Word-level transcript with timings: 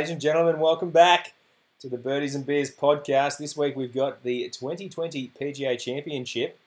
ladies 0.00 0.12
and 0.12 0.20
gentlemen, 0.22 0.58
welcome 0.58 0.88
back 0.88 1.34
to 1.78 1.86
the 1.86 1.98
Birdies 1.98 2.34
and 2.34 2.46
Beers 2.46 2.74
podcast. 2.74 3.36
This 3.36 3.54
week 3.54 3.76
we've 3.76 3.92
got 3.92 4.22
the 4.22 4.48
2020 4.48 5.30
PGA 5.38 5.78
Championship. 5.78 6.58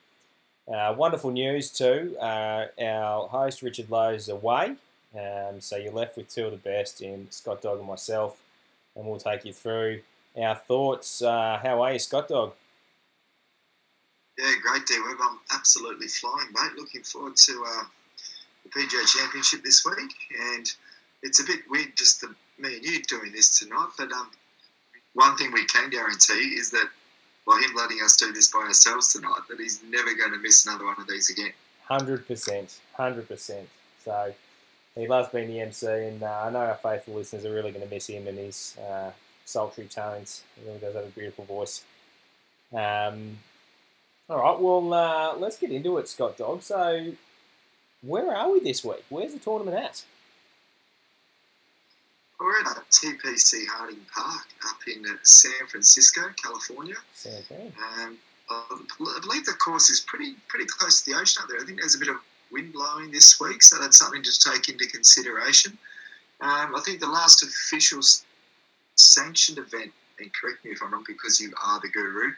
Uh, 0.72 0.94
wonderful 0.96 1.32
news 1.32 1.68
too. 1.68 2.16
Uh, 2.20 2.66
our 2.80 3.26
host 3.26 3.60
Richard 3.60 3.90
Lowe 3.90 4.10
is 4.10 4.28
away, 4.28 4.76
um, 5.18 5.60
so 5.60 5.76
you're 5.76 5.92
left 5.92 6.16
with 6.16 6.28
two 6.28 6.44
of 6.44 6.52
the 6.52 6.58
best 6.58 7.02
in 7.02 7.26
Scott 7.32 7.60
Dog 7.60 7.80
and 7.80 7.88
myself, 7.88 8.40
and 8.94 9.04
we'll 9.04 9.18
take 9.18 9.44
you 9.44 9.52
through 9.52 10.02
our 10.40 10.54
thoughts. 10.54 11.20
Uh, 11.20 11.58
how 11.60 11.82
are 11.82 11.92
you, 11.92 11.98
Scott 11.98 12.28
Dog? 12.28 12.52
Yeah, 14.38 14.52
great 14.62 14.86
day, 14.86 14.98
Webb. 15.04 15.16
I'm 15.20 15.38
absolutely 15.52 16.06
flying, 16.06 16.52
mate. 16.54 16.78
Looking 16.78 17.02
forward 17.02 17.34
to 17.34 17.64
uh, 17.66 17.82
the 18.62 18.70
PGA 18.70 19.04
Championship 19.08 19.64
this 19.64 19.84
week, 19.84 20.14
and 20.54 20.72
it's 21.24 21.40
a 21.40 21.44
bit 21.44 21.62
weird 21.68 21.96
just 21.96 22.20
the, 22.20 22.32
me 22.58 22.76
and 22.76 22.84
you 22.84 23.02
doing 23.02 23.32
this 23.32 23.58
tonight. 23.58 23.88
But 23.98 24.12
um, 24.12 24.30
one 25.14 25.36
thing 25.36 25.52
we 25.52 25.64
can 25.66 25.90
guarantee 25.90 26.56
is 26.58 26.70
that 26.70 26.88
by 27.46 27.62
him 27.66 27.76
letting 27.76 28.00
us 28.02 28.16
do 28.16 28.32
this 28.32 28.50
by 28.50 28.60
ourselves 28.60 29.12
tonight, 29.12 29.42
that 29.48 29.58
he's 29.58 29.82
never 29.88 30.14
going 30.14 30.32
to 30.32 30.38
miss 30.38 30.66
another 30.66 30.86
one 30.86 30.96
of 30.98 31.06
these 31.06 31.30
again. 31.30 31.52
Hundred 31.86 32.26
percent, 32.26 32.80
hundred 32.94 33.28
percent. 33.28 33.68
So 34.04 34.34
he 34.94 35.06
loves 35.06 35.28
being 35.30 35.48
the 35.48 35.60
MC, 35.60 35.86
and 35.86 36.22
uh, 36.22 36.44
I 36.44 36.50
know 36.50 36.60
our 36.60 36.76
faithful 36.76 37.14
listeners 37.14 37.44
are 37.44 37.52
really 37.52 37.72
going 37.72 37.86
to 37.86 37.94
miss 37.94 38.06
him 38.06 38.26
and 38.26 38.38
his 38.38 38.76
uh, 38.78 39.10
sultry 39.44 39.86
tones. 39.86 40.42
He 40.56 40.66
really 40.66 40.78
does 40.80 40.94
have 40.94 41.04
a 41.04 41.08
beautiful 41.08 41.44
voice. 41.44 41.84
Um, 42.72 43.38
all 44.28 44.38
right, 44.38 44.58
well, 44.58 44.94
uh, 44.94 45.36
let's 45.36 45.58
get 45.58 45.70
into 45.70 45.98
it, 45.98 46.08
Scott 46.08 46.38
Dog. 46.38 46.62
So, 46.62 47.12
where 48.02 48.34
are 48.34 48.50
we 48.50 48.60
this 48.60 48.82
week? 48.82 49.04
Where's 49.10 49.34
the 49.34 49.38
tournament 49.38 49.76
at? 49.76 50.04
We're 52.40 52.60
at 52.60 52.66
TPC 52.90 53.66
Harding 53.68 54.04
Park 54.12 54.46
up 54.68 54.78
in 54.86 55.04
uh, 55.06 55.16
San 55.22 55.66
Francisco, 55.68 56.22
California. 56.42 56.96
Um, 57.94 58.18
I 58.50 59.18
believe 59.22 59.46
the 59.46 59.52
course 59.52 59.88
is 59.88 60.00
pretty 60.00 60.34
pretty 60.48 60.66
close 60.66 61.02
to 61.02 61.10
the 61.10 61.18
ocean 61.18 61.42
up 61.42 61.48
there. 61.48 61.60
I 61.60 61.64
think 61.64 61.80
there's 61.80 61.94
a 61.94 61.98
bit 61.98 62.08
of 62.08 62.16
wind 62.50 62.72
blowing 62.72 63.10
this 63.10 63.40
week, 63.40 63.62
so 63.62 63.78
that's 63.80 63.98
something 63.98 64.22
to 64.22 64.50
take 64.50 64.68
into 64.68 64.86
consideration. 64.86 65.78
Um, 66.40 66.74
I 66.74 66.82
think 66.84 67.00
the 67.00 67.08
last 67.08 67.42
official 67.42 68.00
sanctioned 68.96 69.58
event, 69.58 69.92
and 70.18 70.30
correct 70.34 70.64
me 70.64 70.72
if 70.72 70.82
I'm 70.82 70.92
wrong 70.92 71.04
because 71.06 71.40
you 71.40 71.52
are 71.64 71.80
the 71.80 71.88
guru, 71.88 72.32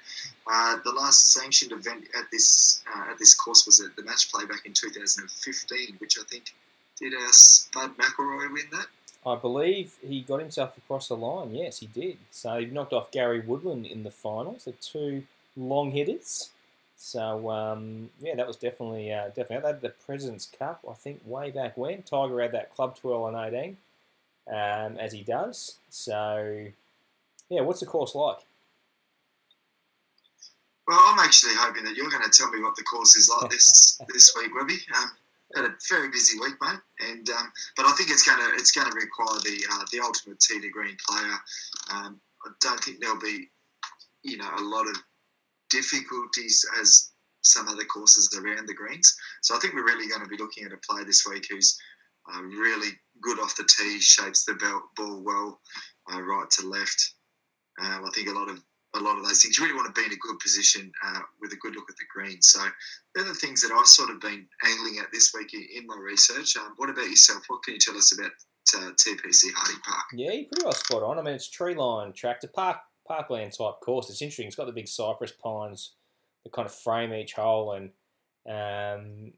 uh, 0.50 0.76
the 0.84 0.92
last 0.92 1.32
sanctioned 1.32 1.72
event 1.72 2.04
at 2.16 2.30
this 2.30 2.82
uh, 2.94 3.10
at 3.10 3.18
this 3.18 3.34
course 3.34 3.66
was 3.66 3.80
at 3.80 3.96
the 3.96 4.02
match 4.04 4.30
play 4.30 4.44
back 4.44 4.64
in 4.66 4.72
2015, 4.72 5.96
which 5.98 6.18
I 6.18 6.22
think 6.24 6.54
did 7.00 7.14
our 7.14 7.32
Bud 7.74 7.96
McIlroy 7.98 8.52
win 8.52 8.66
that? 8.72 8.86
I 9.26 9.34
believe 9.34 9.96
he 10.06 10.22
got 10.22 10.38
himself 10.38 10.78
across 10.78 11.08
the 11.08 11.16
line. 11.16 11.52
Yes, 11.52 11.80
he 11.80 11.86
did. 11.86 12.18
So 12.30 12.60
he 12.60 12.66
knocked 12.66 12.92
off 12.92 13.10
Gary 13.10 13.40
Woodland 13.40 13.84
in 13.84 14.04
the 14.04 14.10
finals. 14.10 14.64
The 14.64 14.72
two 14.72 15.24
long 15.56 15.90
hitters. 15.90 16.50
So 16.96 17.50
um, 17.50 18.08
yeah, 18.20 18.36
that 18.36 18.46
was 18.46 18.56
definitely 18.56 19.12
uh, 19.12 19.28
definitely. 19.28 19.58
They 19.58 19.66
had 19.66 19.80
the 19.80 19.94
Presidents 20.06 20.48
Cup, 20.58 20.80
I 20.88 20.94
think, 20.94 21.20
way 21.26 21.50
back 21.50 21.76
when. 21.76 22.02
Tiger 22.02 22.40
had 22.40 22.52
that 22.52 22.74
club 22.74 22.96
twirl 22.96 23.24
on 23.24 23.34
18, 23.34 23.76
um, 24.48 24.96
as 24.98 25.12
he 25.12 25.22
does. 25.22 25.76
So 25.90 26.68
yeah, 27.50 27.60
what's 27.62 27.80
the 27.80 27.86
course 27.86 28.14
like? 28.14 28.38
Well, 30.86 31.00
I'm 31.00 31.18
actually 31.18 31.54
hoping 31.56 31.84
that 31.84 31.96
you're 31.96 32.08
going 32.08 32.22
to 32.22 32.30
tell 32.30 32.50
me 32.50 32.62
what 32.62 32.76
the 32.76 32.84
course 32.84 33.16
is 33.16 33.28
like 33.28 33.50
this 33.50 34.00
this 34.08 34.34
week, 34.36 34.54
Webby. 34.54 34.78
Um, 34.96 35.10
had 35.56 35.64
a 35.64 35.74
very 35.88 36.08
busy 36.08 36.38
week, 36.38 36.54
mate, 36.60 36.78
and 37.00 37.28
um, 37.30 37.50
but 37.76 37.86
I 37.86 37.92
think 37.92 38.10
it's 38.10 38.24
to 38.24 38.50
it's 38.54 38.72
to 38.90 38.96
require 38.96 39.40
the 39.40 39.58
uh, 39.72 39.84
the 39.90 40.00
ultimate 40.00 40.38
to 40.38 40.70
green 40.70 40.96
player. 41.08 41.36
Um, 41.92 42.20
I 42.44 42.50
don't 42.60 42.82
think 42.82 43.00
there'll 43.00 43.18
be 43.18 43.48
you 44.22 44.36
know 44.36 44.50
a 44.58 44.62
lot 44.62 44.86
of 44.86 44.96
difficulties 45.70 46.64
as 46.80 47.10
some 47.42 47.68
other 47.68 47.84
courses 47.84 48.28
around 48.36 48.66
the 48.66 48.74
greens. 48.74 49.16
So 49.42 49.56
I 49.56 49.58
think 49.58 49.74
we're 49.74 49.84
really 49.84 50.08
going 50.08 50.22
to 50.22 50.28
be 50.28 50.36
looking 50.36 50.64
at 50.64 50.72
a 50.72 50.78
player 50.88 51.04
this 51.04 51.26
week 51.26 51.46
who's 51.48 51.78
uh, 52.32 52.42
really 52.42 52.90
good 53.22 53.38
off 53.38 53.56
the 53.56 53.64
tee, 53.64 54.00
shapes 54.00 54.44
the 54.44 54.54
ball 54.96 55.22
well, 55.22 55.60
uh, 56.12 56.20
right 56.20 56.50
to 56.50 56.68
left. 56.68 57.14
Um, 57.80 58.04
I 58.04 58.10
think 58.14 58.28
a 58.28 58.32
lot 58.32 58.48
of 58.48 58.62
a 58.96 59.00
lot 59.00 59.18
of 59.18 59.24
those 59.24 59.42
things. 59.42 59.58
You 59.58 59.64
really 59.64 59.76
want 59.76 59.94
to 59.94 60.00
be 60.00 60.06
in 60.06 60.12
a 60.12 60.16
good 60.16 60.38
position 60.38 60.92
uh, 61.04 61.20
with 61.40 61.52
a 61.52 61.56
good 61.56 61.74
look 61.74 61.90
at 61.90 61.96
the 61.96 62.04
green. 62.12 62.40
So 62.42 62.60
they're 63.14 63.24
the 63.24 63.34
things 63.34 63.62
that 63.62 63.72
I've 63.72 63.86
sort 63.86 64.10
of 64.10 64.20
been 64.20 64.46
angling 64.64 64.98
at 64.98 65.12
this 65.12 65.32
week 65.34 65.54
in 65.54 65.86
my 65.86 65.96
research. 65.96 66.56
Um, 66.56 66.74
what 66.76 66.90
about 66.90 67.08
yourself? 67.08 67.42
What 67.48 67.62
can 67.62 67.74
you 67.74 67.80
tell 67.80 67.96
us 67.96 68.12
about 68.12 68.32
uh, 68.76 68.92
TPC 68.92 69.52
Harding 69.54 69.80
Park? 69.82 70.04
Yeah, 70.12 70.32
you're 70.32 70.44
pretty 70.44 70.64
well 70.64 70.72
spot 70.72 71.02
on. 71.02 71.18
I 71.18 71.22
mean, 71.22 71.34
it's 71.34 71.48
tree 71.48 71.74
line 71.74 72.12
track 72.12 72.40
to 72.40 72.48
park 72.48 72.78
parkland 73.06 73.52
type 73.52 73.80
course. 73.80 74.10
It's 74.10 74.22
interesting. 74.22 74.46
It's 74.46 74.56
got 74.56 74.66
the 74.66 74.72
big 74.72 74.88
cypress 74.88 75.32
pines 75.32 75.92
that 76.44 76.52
kind 76.52 76.66
of 76.66 76.74
frame 76.74 77.12
each 77.12 77.34
hole, 77.34 77.72
and 77.72 77.90
um, 78.48 79.32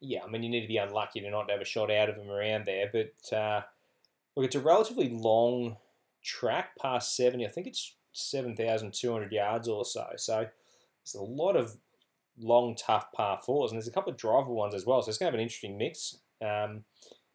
yeah, 0.00 0.22
I 0.24 0.28
mean, 0.28 0.42
you 0.42 0.48
need 0.48 0.62
to 0.62 0.68
be 0.68 0.76
unlucky 0.76 1.20
to 1.20 1.30
not 1.30 1.50
have 1.50 1.60
a 1.60 1.64
shot 1.64 1.90
out 1.90 2.08
of 2.08 2.16
them 2.16 2.30
around 2.30 2.66
there. 2.66 2.90
But 2.92 3.36
uh, 3.36 3.62
look, 4.34 4.46
it's 4.46 4.54
a 4.54 4.60
relatively 4.60 5.08
long 5.08 5.76
track 6.22 6.76
past 6.78 7.16
70. 7.16 7.46
I 7.46 7.48
think 7.48 7.66
it's 7.66 7.94
7,200 8.16 9.32
yards 9.32 9.68
or 9.68 9.84
so. 9.84 10.06
So 10.16 10.46
there's 11.04 11.14
a 11.14 11.22
lot 11.22 11.56
of 11.56 11.76
long, 12.38 12.74
tough 12.74 13.12
par 13.12 13.40
fours, 13.44 13.70
and 13.70 13.78
there's 13.78 13.88
a 13.88 13.92
couple 13.92 14.12
of 14.12 14.18
driver 14.18 14.52
ones 14.52 14.74
as 14.74 14.86
well. 14.86 15.02
So 15.02 15.08
it's 15.08 15.18
going 15.18 15.30
to 15.30 15.32
have 15.32 15.38
an 15.38 15.42
interesting 15.42 15.78
mix. 15.78 16.18
Um, 16.44 16.84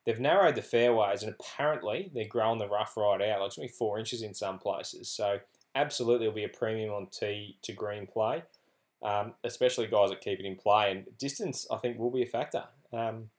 they've 0.05 0.19
narrowed 0.19 0.55
the 0.55 0.61
fairways, 0.61 1.23
and 1.23 1.33
apparently 1.39 2.11
they're 2.13 2.25
growing 2.25 2.59
the 2.59 2.67
rough 2.67 2.95
right 2.97 3.21
out. 3.21 3.41
Like 3.41 3.47
it's 3.47 3.57
only 3.57 3.69
four 3.69 3.99
inches 3.99 4.21
in 4.21 4.33
some 4.33 4.59
places. 4.59 5.09
So 5.09 5.39
absolutely, 5.75 6.27
it'll 6.27 6.35
be 6.35 6.43
a 6.43 6.49
premium 6.49 6.93
on 6.93 7.07
tee 7.07 7.57
to 7.63 7.73
green 7.73 8.07
play, 8.07 8.43
um, 9.03 9.33
especially 9.43 9.87
guys 9.87 10.09
that 10.09 10.21
keep 10.21 10.39
it 10.39 10.45
in 10.45 10.55
play. 10.55 10.91
And 10.91 11.05
distance, 11.17 11.65
I 11.71 11.77
think, 11.77 11.97
will 11.97 12.11
be 12.11 12.23
a 12.23 12.27
factor. 12.27 12.63
Um, 12.93 13.29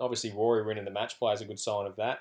obviously, 0.00 0.32
Rory 0.32 0.64
winning 0.64 0.84
the 0.84 0.90
match 0.90 1.18
play 1.18 1.32
is 1.32 1.40
a 1.40 1.46
good 1.46 1.58
sign 1.58 1.86
of 1.86 1.96
that. 1.96 2.20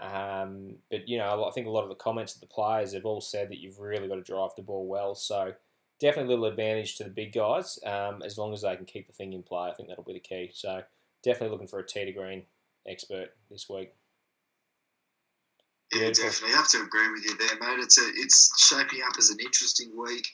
Um, 0.00 0.76
but 0.90 1.08
you 1.08 1.18
know, 1.18 1.44
I 1.44 1.50
think 1.52 1.66
a 1.66 1.70
lot 1.70 1.84
of 1.84 1.88
the 1.88 1.94
comments 1.94 2.34
of 2.34 2.40
the 2.40 2.46
players 2.46 2.94
have 2.94 3.04
all 3.04 3.20
said 3.20 3.48
that 3.50 3.58
you've 3.58 3.78
really 3.78 4.08
got 4.08 4.16
to 4.16 4.22
drive 4.22 4.50
the 4.56 4.62
ball 4.62 4.86
well. 4.86 5.14
So 5.14 5.52
definitely 6.00 6.34
a 6.34 6.36
little 6.36 6.50
advantage 6.50 6.96
to 6.96 7.04
the 7.04 7.10
big 7.10 7.32
guys 7.32 7.78
um, 7.86 8.22
as 8.22 8.36
long 8.38 8.52
as 8.52 8.62
they 8.62 8.76
can 8.76 8.84
keep 8.84 9.06
the 9.06 9.12
thing 9.12 9.32
in 9.32 9.42
play. 9.42 9.68
I 9.68 9.74
think 9.74 9.88
that'll 9.88 10.04
be 10.04 10.14
the 10.14 10.20
key. 10.20 10.50
So 10.52 10.82
definitely 11.22 11.50
looking 11.50 11.68
for 11.68 11.78
a 11.78 11.86
to 11.86 12.12
green 12.12 12.42
expert 12.86 13.30
this 13.50 13.68
week. 13.68 13.94
Yeah, 15.92 16.08
definitely. 16.08 16.54
I 16.54 16.56
have 16.56 16.70
to 16.70 16.82
agree 16.82 17.10
with 17.12 17.24
you 17.24 17.36
there, 17.38 17.56
mate. 17.60 17.82
It's 17.82 17.98
a, 17.98 18.06
it's 18.16 18.52
shaping 18.68 19.00
up 19.06 19.14
as 19.18 19.30
an 19.30 19.38
interesting 19.40 19.92
week. 19.96 20.26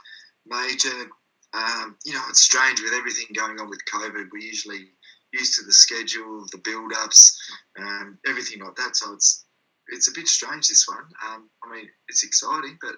Major, 0.47 1.11
um, 1.53 1.97
you 2.05 2.15
know, 2.15 2.23
it's 2.31 2.41
strange 2.41 2.81
with 2.81 2.95
everything 2.95 3.27
going 3.35 3.61
on 3.61 3.69
with 3.69 3.81
COVID. 3.93 4.29
We're 4.33 4.41
usually 4.41 4.89
used 5.33 5.55
to 5.59 5.65
the 5.65 5.73
schedule, 5.73 6.47
the 6.51 6.59
build-ups, 6.59 7.39
um, 7.79 8.19
everything 8.27 8.65
like 8.65 8.75
that. 8.77 8.97
So 8.97 9.13
it's 9.13 9.45
it's 9.91 10.09
a 10.09 10.13
bit 10.13 10.29
strange 10.29 10.69
this 10.69 10.87
one. 10.89 11.05
Um, 11.27 11.51
I 11.65 11.75
mean, 11.75 11.89
it's 12.09 12.25
exciting, 12.25 12.79
but 12.81 12.97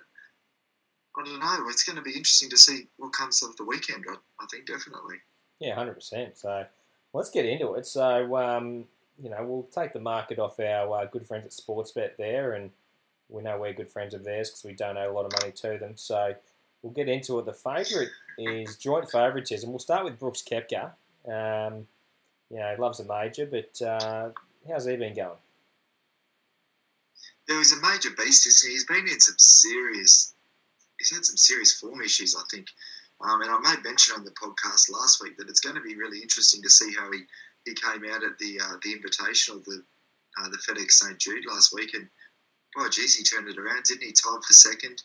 I 1.18 1.24
don't 1.24 1.40
know. 1.40 1.68
It's 1.68 1.84
going 1.84 1.96
to 1.96 2.02
be 2.02 2.12
interesting 2.12 2.50
to 2.50 2.56
see 2.56 2.88
what 2.96 3.12
comes 3.12 3.42
of 3.42 3.56
the 3.56 3.64
weekend. 3.64 4.04
I, 4.08 4.14
I 4.40 4.46
think 4.50 4.66
definitely. 4.66 5.16
Yeah, 5.60 5.74
hundred 5.74 5.94
percent. 5.94 6.38
So 6.38 6.64
let's 7.12 7.30
get 7.30 7.44
into 7.44 7.74
it. 7.74 7.86
So 7.86 8.36
um, 8.36 8.84
you 9.22 9.30
know, 9.30 9.44
we'll 9.44 9.68
take 9.74 9.92
the 9.92 10.00
market 10.00 10.38
off 10.38 10.58
our 10.58 11.02
uh, 11.02 11.04
good 11.06 11.26
friends 11.26 11.46
at 11.46 11.52
Sportsbet 11.52 12.16
there, 12.16 12.52
and 12.52 12.70
we 13.28 13.42
know 13.42 13.58
we're 13.58 13.72
good 13.72 13.90
friends 13.90 14.14
of 14.14 14.24
theirs 14.24 14.50
because 14.50 14.64
we 14.64 14.72
donate 14.72 15.08
a 15.08 15.12
lot 15.12 15.26
of 15.26 15.32
money 15.40 15.52
to 15.52 15.78
them. 15.78 15.96
So 15.96 16.34
we'll 16.82 16.92
get 16.92 17.08
into 17.08 17.38
it. 17.38 17.46
The 17.46 17.52
favourite 17.52 18.10
is 18.38 18.76
joint 18.76 19.10
favouritism. 19.10 19.68
We'll 19.68 19.78
start 19.78 20.04
with 20.04 20.18
Brooks 20.18 20.42
Koepka. 20.42 20.92
Um, 21.26 21.86
you 22.50 22.58
know, 22.58 22.74
loves 22.78 23.00
a 23.00 23.04
major, 23.04 23.46
but 23.46 23.80
uh, 23.80 24.30
how's 24.68 24.84
he 24.86 24.96
been 24.96 25.14
going? 25.14 25.38
Yeah, 27.48 27.58
he's 27.58 27.72
a 27.72 27.80
major 27.80 28.10
beast, 28.16 28.46
isn't 28.46 28.68
he? 28.68 28.74
He's 28.74 28.84
been 28.84 29.08
in 29.08 29.20
some 29.20 29.38
serious, 29.38 30.34
he's 30.98 31.14
had 31.14 31.24
some 31.24 31.36
serious 31.36 31.72
form 31.72 32.00
issues, 32.00 32.36
I 32.36 32.42
think. 32.50 32.68
Um, 33.20 33.42
and 33.42 33.50
I 33.50 33.58
made 33.58 33.84
mention 33.84 34.16
on 34.16 34.24
the 34.24 34.32
podcast 34.32 34.90
last 34.90 35.22
week 35.22 35.36
that 35.36 35.48
it's 35.48 35.60
going 35.60 35.76
to 35.76 35.82
be 35.82 35.96
really 35.96 36.20
interesting 36.20 36.62
to 36.62 36.70
see 36.70 36.92
how 36.98 37.10
he, 37.12 37.22
he 37.64 37.74
came 37.74 38.04
out 38.10 38.24
at 38.24 38.38
the 38.38 38.58
uh, 38.60 38.76
the 38.82 38.94
Invitational, 38.94 39.64
the 39.64 39.82
uh, 40.40 40.48
the 40.48 40.58
FedEx 40.58 40.92
St 40.92 41.18
Jude 41.18 41.44
last 41.46 41.72
week, 41.72 41.94
and 41.94 42.08
oh 42.76 42.88
geez, 42.88 43.14
he 43.14 43.22
turned 43.22 43.48
it 43.48 43.58
around, 43.58 43.84
didn't 43.84 44.02
he? 44.02 44.12
Tied 44.12 44.42
for 44.44 44.52
second. 44.52 45.02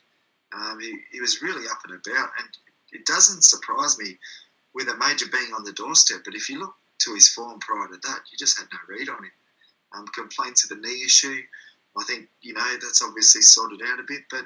Um, 0.53 0.79
he, 0.79 0.97
he 1.11 1.19
was 1.19 1.41
really 1.41 1.67
up 1.67 1.81
and 1.83 1.93
about, 1.93 2.29
and 2.39 2.47
it 2.91 3.05
doesn't 3.05 3.43
surprise 3.43 3.99
me 3.99 4.17
with 4.73 4.87
a 4.87 4.97
major 4.97 5.25
being 5.31 5.53
on 5.53 5.63
the 5.63 5.73
doorstep. 5.73 6.21
But 6.23 6.35
if 6.35 6.49
you 6.49 6.59
look 6.59 6.73
to 6.99 7.13
his 7.13 7.29
form 7.29 7.59
prior 7.59 7.87
to 7.87 7.97
that, 7.97 8.21
you 8.31 8.37
just 8.37 8.57
had 8.57 8.67
no 8.71 8.79
read 8.87 9.09
on 9.09 9.23
him. 9.23 9.31
Um, 9.93 10.07
complaints 10.07 10.63
of 10.63 10.77
a 10.77 10.81
knee 10.81 11.03
issue. 11.05 11.41
I 11.99 12.03
think, 12.03 12.27
you 12.41 12.53
know, 12.53 12.77
that's 12.81 13.01
obviously 13.01 13.41
sorted 13.41 13.81
out 13.81 13.99
a 13.99 14.03
bit, 14.07 14.23
but 14.29 14.45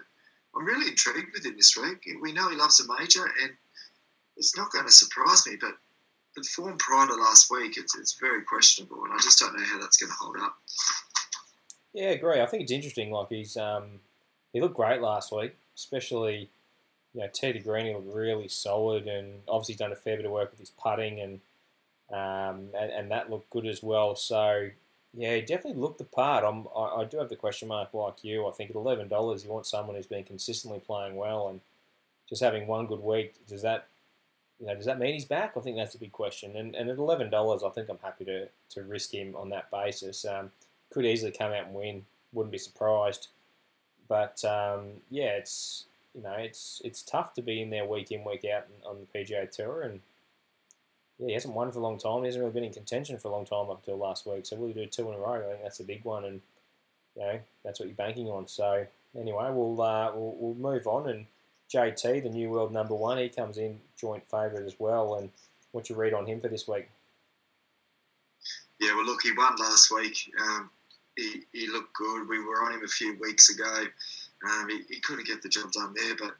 I'm 0.56 0.66
really 0.66 0.88
intrigued 0.88 1.34
with 1.34 1.46
him 1.46 1.56
this 1.58 1.76
week. 1.78 2.08
We 2.22 2.34
know 2.34 2.50
he 2.50 2.56
loves 2.56 2.80
a 2.80 3.00
major, 3.00 3.26
and 3.26 3.52
it's 4.38 4.58
not 4.58 4.72
going 4.72 4.86
to 4.86 4.92
surprise 4.92 5.46
me, 5.48 5.58
but 5.60 5.74
the 6.36 6.44
form 6.44 6.78
prior 6.78 7.08
to 7.08 7.16
last 7.16 7.52
week, 7.52 7.78
it's, 7.78 7.96
it's 7.96 8.18
very 8.20 8.44
questionable, 8.44 9.04
and 9.04 9.14
I 9.14 9.18
just 9.18 9.40
don't 9.40 9.58
know 9.58 9.66
how 9.66 9.80
that's 9.80 9.98
going 9.98 10.12
to 10.12 10.16
hold 10.20 10.38
up. 10.42 10.56
Yeah, 11.94 12.10
agree. 12.10 12.42
I 12.42 12.46
think 12.46 12.64
it's 12.64 12.72
interesting. 12.72 13.12
Like 13.12 13.28
he's 13.30 13.58
um, 13.58 14.00
he 14.54 14.62
looked 14.62 14.76
great 14.76 15.02
last 15.02 15.32
week, 15.36 15.56
especially 15.76 16.50
you 17.14 17.22
know 17.22 17.28
tee 17.34 17.52
to 17.52 17.60
green. 17.60 17.88
He 17.88 17.94
looked 17.94 18.14
really 18.14 18.48
solid, 18.48 19.08
and 19.08 19.42
obviously 19.48 19.76
done 19.76 19.92
a 19.92 19.96
fair 19.96 20.16
bit 20.16 20.26
of 20.26 20.32
work 20.32 20.52
with 20.52 20.60
his 20.60 20.70
putting, 20.70 21.20
and 21.20 21.42
um, 22.12 22.70
and, 22.80 22.92
and 22.92 23.12
that 23.12 23.30
looked 23.30 23.50
good 23.50 23.66
as 23.66 23.84
well. 23.84 24.16
So 24.16 24.70
yeah, 25.14 25.36
he 25.36 25.42
definitely 25.42 25.82
looked 25.82 25.98
the 25.98 26.06
part. 26.06 26.44
I'm, 26.44 26.68
I, 26.76 27.02
I 27.02 27.06
do 27.06 27.18
have 27.18 27.30
the 27.30 27.36
question 27.36 27.68
mark 27.68 27.94
like 27.94 28.24
you. 28.24 28.48
I 28.48 28.52
think 28.52 28.70
at 28.70 28.76
eleven 28.76 29.08
dollars, 29.08 29.44
you 29.44 29.52
want 29.52 29.66
someone 29.66 29.96
who's 29.96 30.08
been 30.08 30.24
consistently 30.24 30.80
playing 30.80 31.16
well, 31.16 31.50
and 31.50 31.62
just 32.30 32.42
having 32.42 32.68
one 32.68 32.88
good 32.88 33.02
week. 33.02 33.36
Does 33.48 33.62
that 33.62 33.88
you 34.62 34.68
know, 34.68 34.76
does 34.76 34.86
that 34.86 35.00
mean 35.00 35.14
he's 35.14 35.26
back? 35.26 35.54
I 35.58 35.60
think 35.60 35.76
that's 35.76 35.96
a 35.96 36.00
big 36.00 36.12
question. 36.12 36.56
And, 36.56 36.76
and 36.76 36.90
at 36.90 36.98
eleven 36.98 37.30
dollars, 37.30 37.64
I 37.64 37.70
think 37.70 37.90
I'm 37.90 37.98
happy 38.02 38.26
to, 38.26 38.48
to 38.70 38.84
risk 38.84 39.14
him 39.14 39.36
on 39.36 39.50
that 39.50 39.72
basis. 39.72 40.24
Um, 40.24 40.52
could 40.92 41.06
easily 41.06 41.32
come 41.32 41.52
out 41.52 41.66
and 41.66 41.74
win. 41.74 42.06
Wouldn't 42.32 42.52
be 42.52 42.60
surprised. 42.60 43.30
But 44.08 44.44
um, 44.46 45.02
yeah, 45.10 45.32
it's 45.38 45.86
you 46.14 46.22
know 46.22 46.34
it's 46.34 46.82
it's 46.86 47.02
tough 47.02 47.34
to 47.34 47.42
be 47.42 47.62
in 47.62 47.72
there 47.72 47.86
week 47.86 48.12
in 48.12 48.24
week 48.24 48.46
out 48.46 48.68
on 48.86 48.98
the 49.00 49.20
PGA 49.20 49.50
Tour, 49.50 49.82
and 49.82 50.00
yeah, 51.22 51.28
he 51.28 51.34
hasn't 51.34 51.54
won 51.54 51.72
for 51.72 51.80
a 51.80 51.84
long 51.84 51.98
time. 51.98 52.22
He 52.22 52.26
hasn't 52.26 52.42
really 52.42 52.54
been 52.54 52.64
in 52.64 52.74
contention 52.74 53.18
for 53.18 53.30
a 53.30 53.32
long 53.32 53.46
time 53.46 53.70
up 53.70 53.80
until 53.80 53.98
last 53.98 54.26
week. 54.26 54.46
So 54.46 54.58
will 54.58 54.68
he 54.68 54.74
do 54.74 54.86
two 54.88 55.08
in 55.10 55.16
a 55.16 55.20
row? 55.20 55.36
I 55.36 55.52
think 55.52 55.64
that's 55.64 55.80
a 55.80 55.86
big 55.86 56.04
one, 56.04 56.26
and 56.26 56.42
you 57.16 57.22
know 57.22 57.40
that's 57.64 57.80
what 57.80 57.88
you're 57.88 57.96
banking 57.96 58.28
on. 58.28 58.48
So 58.48 58.86
anyway, 59.18 59.50
we'll 59.52 59.82
uh, 59.82 60.12
we'll, 60.14 60.36
we'll 60.38 60.74
move 60.74 60.88
on 60.88 61.10
and. 61.10 61.26
JT, 61.74 62.24
the 62.24 62.30
new 62.30 62.50
world 62.50 62.74
number 62.74 62.94
one, 62.94 63.18
he 63.18 63.30
comes 63.30 63.58
in 63.58 63.80
joint 63.98 64.24
favourite 64.30 64.66
as 64.66 64.76
well. 64.78 65.16
And 65.16 65.30
what 65.72 65.90
you 65.90 65.96
read 65.96 66.14
on 66.14 66.26
him 66.26 66.42
for 66.42 66.50
this 66.50 66.68
week? 66.68 66.90
Yeah, 68.80 68.96
well, 68.96 69.06
look, 69.06 69.22
he 69.22 69.32
won 69.32 69.56
last 69.58 69.92
week. 69.92 70.18
Um, 70.42 70.70
he, 71.16 71.44
he 71.54 71.68
looked 71.68 71.94
good. 71.94 72.28
We 72.28 72.44
were 72.44 72.64
on 72.64 72.74
him 72.74 72.84
a 72.84 72.88
few 72.88 73.18
weeks 73.20 73.50
ago. 73.50 73.86
Um, 74.50 74.70
he, 74.70 74.96
he 74.96 75.00
couldn't 75.02 75.28
get 75.28 75.42
the 75.42 75.50
job 75.50 75.72
done 75.72 75.94
there, 75.96 76.16
but 76.20 76.32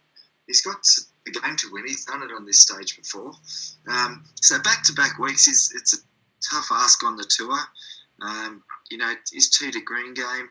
he's 0.48 0.62
got 0.62 0.86
the 1.26 1.32
game 1.32 1.56
to 1.56 1.70
win. 1.72 1.88
He's 1.88 2.06
done 2.06 2.24
it 2.24 2.32
on 2.36 2.46
this 2.46 2.60
stage 2.60 2.98
before. 2.98 3.32
Um, 3.88 4.24
so 4.36 4.62
back 4.62 4.84
to 4.84 4.94
back 4.94 5.20
weeks, 5.20 5.48
is 5.48 5.74
it's 5.76 5.94
a 5.94 5.98
tough 6.50 6.68
ask 6.72 7.04
on 7.04 7.16
the 7.16 7.30
tour. 7.30 7.58
Um, 8.22 8.64
you 8.90 8.98
know, 8.98 9.14
his 9.32 9.50
two 9.50 9.72
to 9.72 9.82
green 9.82 10.14
game, 10.14 10.50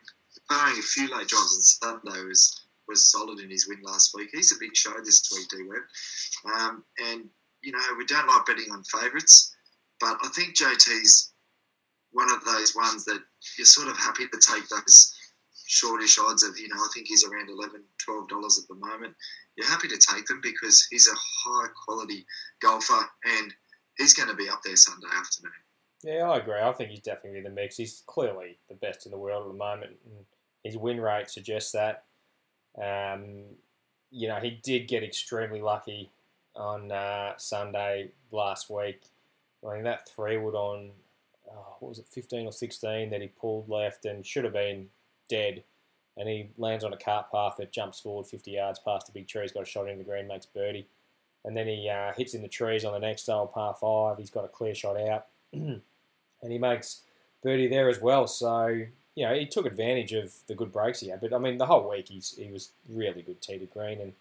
barring 0.48 0.78
a 0.78 0.82
few 0.82 1.04
late 1.04 1.28
drives 1.28 1.80
on 1.82 2.00
Sunday, 2.00 2.24
was 2.26 2.60
was 2.90 3.10
solid 3.10 3.38
in 3.38 3.48
his 3.48 3.68
win 3.68 3.78
last 3.82 4.12
week. 4.14 4.30
He's 4.32 4.52
a 4.52 4.58
big 4.58 4.76
show 4.76 4.92
this 5.04 5.30
week, 5.32 5.48
D 5.48 5.64
Web. 5.66 5.82
Um, 6.56 6.84
and, 7.08 7.28
you 7.62 7.72
know, 7.72 7.78
we 7.96 8.04
don't 8.04 8.26
like 8.26 8.44
betting 8.46 8.70
on 8.72 8.82
favourites, 8.84 9.54
but 10.00 10.18
I 10.22 10.28
think 10.34 10.56
JT's 10.56 11.32
one 12.10 12.30
of 12.32 12.44
those 12.44 12.74
ones 12.74 13.04
that 13.04 13.20
you're 13.56 13.64
sort 13.64 13.88
of 13.88 13.96
happy 13.96 14.26
to 14.26 14.38
take 14.40 14.68
those 14.68 15.14
shortish 15.66 16.18
odds 16.18 16.42
of, 16.42 16.58
you 16.58 16.68
know, 16.68 16.82
I 16.82 16.88
think 16.92 17.06
he's 17.06 17.24
around 17.24 17.48
$11, 17.48 17.82
$12 18.08 18.62
at 18.62 18.68
the 18.68 18.74
moment. 18.74 19.14
You're 19.56 19.68
happy 19.68 19.88
to 19.88 19.98
take 19.98 20.26
them 20.26 20.40
because 20.42 20.86
he's 20.90 21.08
a 21.08 21.14
high 21.14 21.68
quality 21.84 22.24
golfer 22.62 23.04
and 23.24 23.52
he's 23.98 24.14
going 24.14 24.28
to 24.28 24.34
be 24.34 24.48
up 24.48 24.62
there 24.64 24.76
Sunday 24.76 25.08
afternoon. 25.16 25.52
Yeah, 26.02 26.30
I 26.30 26.38
agree. 26.38 26.60
I 26.60 26.72
think 26.72 26.90
he's 26.90 27.00
definitely 27.00 27.38
in 27.38 27.44
the 27.44 27.50
mix. 27.50 27.76
He's 27.76 28.02
clearly 28.06 28.58
the 28.68 28.74
best 28.74 29.04
in 29.04 29.12
the 29.12 29.18
world 29.18 29.46
at 29.46 29.52
the 29.52 29.58
moment. 29.58 29.96
And 30.04 30.24
his 30.64 30.76
win 30.76 31.00
rate 31.00 31.28
suggests 31.28 31.72
that. 31.72 32.04
Um, 32.80 33.42
you 34.10 34.28
know, 34.28 34.36
he 34.36 34.50
did 34.62 34.88
get 34.88 35.02
extremely 35.02 35.60
lucky 35.60 36.10
on 36.56 36.90
uh, 36.90 37.34
Sunday 37.36 38.12
last 38.32 38.70
week. 38.70 39.02
I 39.64 39.74
mean, 39.74 39.84
that 39.84 40.08
three 40.08 40.38
wood 40.38 40.54
on, 40.54 40.90
oh, 41.50 41.76
what 41.80 41.90
was 41.90 41.98
it, 41.98 42.06
15 42.08 42.46
or 42.46 42.52
16 42.52 43.10
that 43.10 43.20
he 43.20 43.28
pulled 43.28 43.68
left 43.68 44.04
and 44.04 44.24
should 44.24 44.44
have 44.44 44.54
been 44.54 44.88
dead. 45.28 45.62
And 46.16 46.28
he 46.28 46.50
lands 46.58 46.84
on 46.84 46.92
a 46.92 46.96
cart 46.96 47.30
path 47.32 47.54
that 47.58 47.72
jumps 47.72 48.00
forward 48.00 48.26
50 48.26 48.50
yards 48.50 48.78
past 48.78 49.08
a 49.08 49.12
big 49.12 49.28
tree. 49.28 49.42
He's 49.42 49.52
got 49.52 49.62
a 49.62 49.66
shot 49.66 49.88
in 49.88 49.98
the 49.98 50.04
green, 50.04 50.26
makes 50.26 50.46
birdie. 50.46 50.86
And 51.44 51.56
then 51.56 51.66
he 51.66 51.88
uh, 51.88 52.12
hits 52.12 52.34
in 52.34 52.42
the 52.42 52.48
trees 52.48 52.84
on 52.84 52.92
the 52.92 52.98
next 52.98 53.26
hole, 53.26 53.46
par 53.46 53.74
five. 53.80 54.18
He's 54.18 54.30
got 54.30 54.44
a 54.44 54.48
clear 54.48 54.74
shot 54.74 55.00
out. 55.00 55.26
and 55.52 55.82
he 56.42 56.58
makes 56.58 57.02
birdie 57.42 57.68
there 57.68 57.88
as 57.88 58.00
well. 58.00 58.26
So 58.26 58.84
you 59.14 59.26
know, 59.26 59.34
he 59.34 59.46
took 59.46 59.66
advantage 59.66 60.12
of 60.12 60.32
the 60.46 60.54
good 60.54 60.72
breaks 60.72 61.00
he 61.00 61.08
had. 61.08 61.20
But 61.20 61.32
I 61.32 61.38
mean, 61.38 61.58
the 61.58 61.66
whole 61.66 61.88
week 61.90 62.08
he's 62.08 62.34
he 62.36 62.50
was 62.50 62.70
really 62.88 63.22
good, 63.22 63.40
Tee 63.42 63.58
to 63.58 63.66
Green, 63.66 64.00
and 64.00 64.12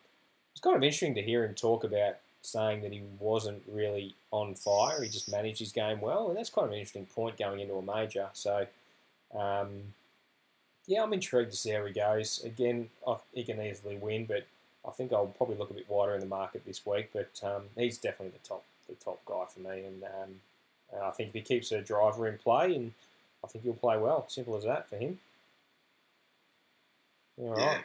it's 0.51 0.62
kind 0.62 0.75
of 0.75 0.83
interesting 0.83 1.15
to 1.15 1.21
hear 1.21 1.45
him 1.45 1.56
talk 1.56 1.83
about 1.83 2.18
saying 2.42 2.81
that 2.81 2.94
he 2.94 3.03
wasn't 3.19 3.62
really 3.68 4.15
on 4.31 4.56
fire. 4.56 5.03
He 5.03 5.09
just 5.09 5.31
managed 5.31 5.59
his 5.59 5.71
game 5.71 6.01
well, 6.01 6.30
and 6.30 6.38
that's 6.38 6.50
kind 6.50 6.65
of 6.65 6.71
an 6.71 6.80
interesting 6.80 7.06
point 7.06 7.38
going 7.38 7.59
into 7.59 7.75
a 7.75 7.81
major. 7.81 8.27
So, 8.33 8.65
um, 9.38 9.94
yeah, 10.89 11.03
I'm 11.03 11.13
intrigued 11.13 11.51
to 11.51 11.57
see 11.57 11.69
how 11.69 11.86
he 11.86 11.94
goes. 11.94 12.44
Again, 12.44 12.89
he 13.31 13.44
can 13.44 13.62
easily 13.62 13.95
win, 13.95 14.25
but 14.25 14.47
I 14.86 14.89
think 14.89 15.13
I'll 15.13 15.27
probably 15.27 15.56
look 15.56 15.69
a 15.69 15.75
bit 15.75 15.88
wider 15.88 16.15
in 16.15 16.19
the 16.19 16.25
market 16.25 16.65
this 16.65 16.83
week. 16.83 17.12
But 17.13 17.39
um, 17.44 17.65
he's 17.77 18.00
definitely 18.00 18.38
the 18.41 18.47
top 18.47 18.63
the 18.88 18.95
top 18.95 19.19
guy 19.27 19.45
for 19.53 19.59
me, 19.59 19.83
and 19.86 20.03
um, 20.03 21.03
I 21.06 21.12
think 21.12 21.30
if 21.30 21.36
he 21.36 21.41
keeps 21.41 21.71
a 21.71 21.81
driver 21.81 22.27
in 22.27 22.39
play 22.39 22.75
and 22.75 22.94
I 23.44 23.47
think 23.47 23.63
he'll 23.63 23.74
play 23.74 24.00
well. 24.00 24.27
Simple 24.27 24.57
as 24.57 24.63
that 24.63 24.89
for 24.89 24.97
him. 24.97 25.19
All 27.39 27.53
right. 27.53 27.83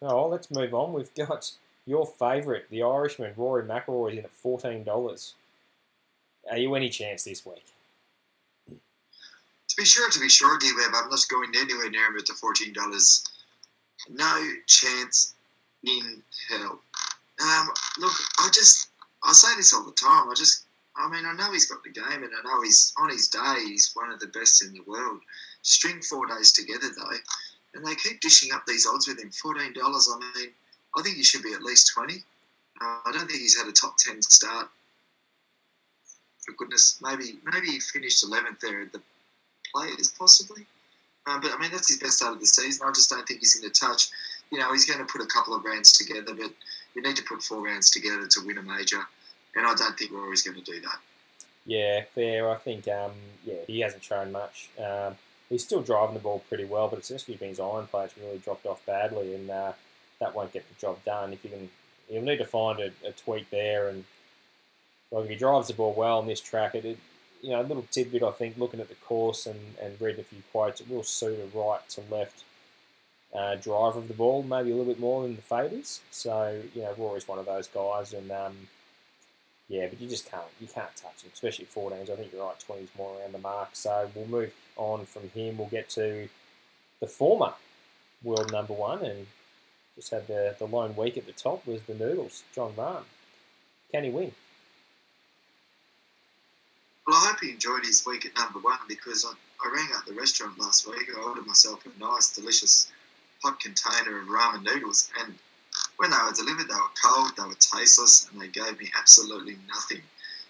Yeah. 0.00 0.08
Oh, 0.08 0.28
let's 0.28 0.50
move 0.50 0.72
on. 0.74 0.92
We've 0.92 1.12
got 1.14 1.50
your 1.86 2.06
favourite, 2.06 2.70
the 2.70 2.84
Irishman, 2.84 3.32
Rory 3.36 3.64
McIlroy, 3.64 4.12
is 4.12 4.18
in 4.18 4.24
at 4.26 4.32
fourteen 4.32 4.84
dollars. 4.84 5.34
Are 6.48 6.56
you 6.56 6.72
any 6.76 6.88
chance 6.88 7.24
this 7.24 7.44
week? 7.44 7.73
To 9.68 9.76
be 9.76 9.84
sure, 9.84 10.10
to 10.10 10.20
be 10.20 10.28
sure, 10.28 10.58
D 10.58 10.70
Web, 10.76 10.92
I'm 10.94 11.10
not 11.10 11.24
going 11.28 11.50
anywhere 11.56 11.90
near 11.90 12.06
him 12.06 12.16
the 12.26 12.34
fourteen 12.34 12.72
dollars. 12.72 13.24
No 14.08 14.42
chance 14.66 15.34
in 15.84 16.22
hell. 16.50 16.80
Um, 17.40 17.68
look, 17.98 18.12
I 18.38 18.48
just 18.52 18.88
I 19.22 19.32
say 19.32 19.48
this 19.56 19.72
all 19.72 19.84
the 19.84 19.92
time. 19.92 20.28
I 20.30 20.34
just 20.36 20.64
I 20.96 21.08
mean, 21.08 21.26
I 21.26 21.32
know 21.34 21.52
he's 21.52 21.66
got 21.66 21.82
the 21.82 21.90
game, 21.90 22.22
and 22.22 22.32
I 22.32 22.42
know 22.44 22.62
he's 22.62 22.92
on 22.98 23.10
his 23.10 23.28
day. 23.28 23.56
He's 23.66 23.90
one 23.94 24.10
of 24.10 24.20
the 24.20 24.28
best 24.28 24.62
in 24.62 24.72
the 24.72 24.82
world. 24.82 25.20
String 25.62 26.00
four 26.02 26.26
days 26.26 26.52
together 26.52 26.88
though, 26.96 27.16
and 27.74 27.86
they 27.86 27.94
keep 27.96 28.20
dishing 28.20 28.52
up 28.52 28.64
these 28.66 28.86
odds 28.86 29.08
with 29.08 29.18
him. 29.18 29.30
Fourteen 29.30 29.72
dollars. 29.72 30.08
I 30.12 30.18
mean, 30.38 30.50
I 30.96 31.02
think 31.02 31.16
he 31.16 31.24
should 31.24 31.42
be 31.42 31.54
at 31.54 31.62
least 31.62 31.92
twenty. 31.92 32.22
Uh, 32.80 32.98
I 33.06 33.12
don't 33.12 33.26
think 33.26 33.40
he's 33.40 33.58
had 33.58 33.68
a 33.68 33.72
top 33.72 33.96
ten 33.96 34.20
start. 34.22 34.68
For 36.44 36.52
goodness, 36.52 36.98
maybe 37.02 37.38
maybe 37.50 37.68
he 37.68 37.80
finished 37.80 38.22
eleventh 38.22 38.60
there 38.60 38.82
at 38.82 38.92
the 38.92 39.00
Players, 39.74 40.14
possibly. 40.18 40.66
Um, 41.26 41.40
but 41.40 41.52
I 41.52 41.58
mean, 41.58 41.70
that's 41.70 41.88
his 41.88 41.98
best 41.98 42.18
start 42.18 42.34
of 42.34 42.40
the 42.40 42.46
season. 42.46 42.86
I 42.86 42.92
just 42.92 43.10
don't 43.10 43.26
think 43.26 43.40
he's 43.40 43.54
going 43.54 43.70
to 43.70 43.80
touch. 43.80 44.08
You 44.52 44.58
know, 44.58 44.72
he's 44.72 44.84
going 44.84 45.04
to 45.04 45.10
put 45.10 45.22
a 45.22 45.26
couple 45.26 45.54
of 45.54 45.64
rounds 45.64 45.92
together, 45.92 46.34
but 46.34 46.52
you 46.94 47.02
need 47.02 47.16
to 47.16 47.22
put 47.22 47.42
four 47.42 47.64
rounds 47.64 47.90
together 47.90 48.26
to 48.26 48.40
win 48.44 48.58
a 48.58 48.62
major 48.62 49.00
and 49.56 49.66
I 49.66 49.74
don't 49.74 49.96
think 49.96 50.12
Rory's 50.12 50.42
going 50.42 50.62
to 50.62 50.72
do 50.72 50.80
that. 50.80 50.98
Yeah, 51.66 52.02
fair. 52.14 52.50
I 52.50 52.56
think 52.56 52.88
um, 52.88 53.12
yeah, 53.44 53.64
he 53.66 53.80
hasn't 53.80 54.04
shown 54.04 54.32
much. 54.32 54.68
Um, 54.78 55.16
he's 55.48 55.64
still 55.64 55.82
driving 55.82 56.14
the 56.14 56.20
ball 56.20 56.42
pretty 56.48 56.64
well, 56.64 56.88
but 56.88 56.98
it's 56.98 57.08
just 57.08 57.26
been 57.26 57.48
his 57.48 57.60
iron 57.60 57.86
play. 57.86 58.04
It's 58.04 58.18
really 58.18 58.38
dropped 58.38 58.66
off 58.66 58.84
badly, 58.84 59.34
and 59.34 59.50
uh, 59.50 59.72
that 60.20 60.34
won't 60.34 60.52
get 60.52 60.68
the 60.68 60.80
job 60.80 61.02
done. 61.04 61.32
If 61.32 61.44
you 61.44 61.50
can, 61.50 61.70
you'll 62.10 62.22
need 62.22 62.38
to 62.38 62.44
find 62.44 62.80
a, 62.80 62.90
a 63.06 63.12
tweak 63.12 63.48
there. 63.50 63.88
And 63.88 64.04
like 65.10 65.24
if 65.24 65.30
he 65.30 65.36
drives 65.36 65.68
the 65.68 65.74
ball 65.74 65.94
well 65.94 66.18
on 66.18 66.26
this 66.26 66.40
track, 66.40 66.74
it, 66.74 66.84
it 66.84 66.98
you 67.44 67.50
know 67.50 67.60
a 67.60 67.62
little 67.62 67.86
tidbit 67.90 68.22
I 68.22 68.30
think 68.32 68.56
looking 68.56 68.80
at 68.80 68.88
the 68.88 68.94
course 68.94 69.46
and, 69.46 69.60
and 69.80 70.00
reading 70.00 70.20
a 70.20 70.24
few 70.24 70.42
quotes, 70.50 70.80
it 70.80 70.90
will 70.90 71.02
suit 71.02 71.38
a 71.38 71.58
right 71.58 71.86
to 71.90 72.02
left 72.10 72.42
uh, 73.34 73.56
driver 73.56 73.98
of 73.98 74.08
the 74.08 74.14
ball, 74.14 74.42
maybe 74.42 74.70
a 74.70 74.74
little 74.76 74.92
bit 74.92 75.00
more 75.00 75.22
than 75.22 75.36
the 75.36 75.42
faders. 75.42 76.00
So 76.10 76.62
you 76.74 76.82
know 76.82 76.94
Rory's 76.96 77.28
one 77.28 77.38
of 77.38 77.46
those 77.46 77.68
guys, 77.68 78.14
and 78.14 78.30
um, 78.30 78.54
yeah, 79.68 79.86
but 79.88 80.00
you 80.00 80.08
just 80.08 80.30
can't 80.30 80.44
you 80.60 80.66
can't 80.66 80.94
touch 80.96 81.22
him, 81.22 81.30
especially 81.32 81.66
at 81.66 81.74
14s. 81.74 82.10
I 82.10 82.16
think 82.16 82.32
you're 82.32 82.44
right, 82.44 82.64
20s 82.66 82.88
more 82.96 83.18
around 83.20 83.32
the 83.32 83.38
mark. 83.38 83.70
So 83.72 84.10
we'll 84.14 84.26
move 84.26 84.54
on 84.76 85.04
from 85.04 85.28
him. 85.30 85.58
We'll 85.58 85.68
get 85.68 85.90
to 85.90 86.28
the 87.00 87.06
former 87.06 87.52
world 88.22 88.50
number 88.50 88.72
one, 88.72 89.02
and 89.04 89.26
just 89.96 90.10
had 90.10 90.26
the 90.26 90.56
the 90.58 90.66
lone 90.66 90.96
week 90.96 91.18
at 91.18 91.26
the 91.26 91.32
top 91.32 91.66
was 91.66 91.82
the 91.82 91.94
Noodles, 91.94 92.44
Jon 92.54 92.72
Rahm. 92.72 93.02
Can 93.92 94.04
he 94.04 94.10
win? 94.10 94.32
Well, 97.06 97.16
I 97.16 97.28
hope 97.28 97.40
he 97.40 97.50
enjoyed 97.50 97.84
his 97.84 98.04
week 98.06 98.24
at 98.24 98.36
number 98.36 98.60
one 98.60 98.78
because 98.88 99.24
I, 99.24 99.32
I 99.66 99.72
rang 99.74 99.88
up 99.94 100.06
the 100.06 100.14
restaurant 100.14 100.58
last 100.58 100.86
week. 100.88 101.08
I 101.14 101.20
ordered 101.20 101.46
myself 101.46 101.84
a 101.84 102.02
nice, 102.02 102.34
delicious 102.34 102.90
hot 103.42 103.60
container 103.60 104.20
of 104.20 104.28
ramen 104.28 104.62
noodles, 104.62 105.10
and 105.20 105.34
when 105.96 106.10
they 106.10 106.16
were 106.16 106.32
delivered, 106.32 106.68
they 106.68 106.74
were 106.74 107.02
cold, 107.02 107.32
they 107.36 107.42
were 107.42 107.54
tasteless, 107.54 108.28
and 108.30 108.40
they 108.40 108.48
gave 108.48 108.78
me 108.78 108.90
absolutely 108.98 109.58
nothing. 109.68 110.00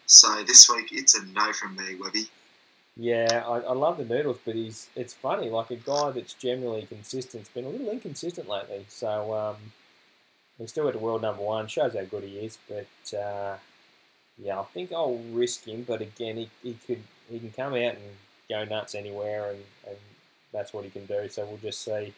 So 0.06 0.44
this 0.44 0.68
week, 0.68 0.88
it's 0.92 1.14
a 1.14 1.24
no 1.26 1.52
from 1.52 1.76
me, 1.76 1.96
Webby. 1.96 2.28
Yeah, 2.96 3.42
I, 3.46 3.60
I 3.60 3.72
love 3.72 3.98
the 3.98 4.04
noodles, 4.04 4.38
but 4.44 4.54
he's 4.54 4.88
it's 4.94 5.12
funny, 5.14 5.50
like 5.50 5.70
a 5.70 5.76
guy 5.76 6.10
that's 6.12 6.34
generally 6.34 6.86
consistent's 6.86 7.48
been 7.48 7.64
a 7.64 7.68
little 7.68 7.90
inconsistent 7.90 8.48
lately. 8.48 8.86
So 8.88 9.34
um, 9.34 9.56
he's 10.58 10.70
still 10.70 10.86
at 10.86 10.94
the 10.94 11.00
world 11.00 11.22
number 11.22 11.42
one, 11.42 11.66
shows 11.66 11.94
how 11.94 12.04
good 12.04 12.22
he 12.22 12.36
is. 12.38 12.58
But 12.68 13.18
uh, 13.18 13.56
yeah, 14.38 14.60
I 14.60 14.64
think 14.64 14.92
I'll 14.92 15.20
risk 15.32 15.64
him. 15.66 15.84
But 15.86 16.00
again, 16.00 16.36
he, 16.36 16.50
he 16.62 16.78
could 16.86 17.02
he 17.30 17.38
can 17.38 17.52
come 17.52 17.74
out 17.74 17.96
and 17.96 17.98
go 18.48 18.64
nuts 18.64 18.94
anywhere, 18.94 19.50
and, 19.50 19.60
and 19.86 19.96
that's 20.52 20.72
what 20.72 20.84
he 20.84 20.90
can 20.90 21.06
do. 21.06 21.28
So 21.28 21.44
we'll 21.46 21.58
just 21.58 21.82
see. 21.82 22.12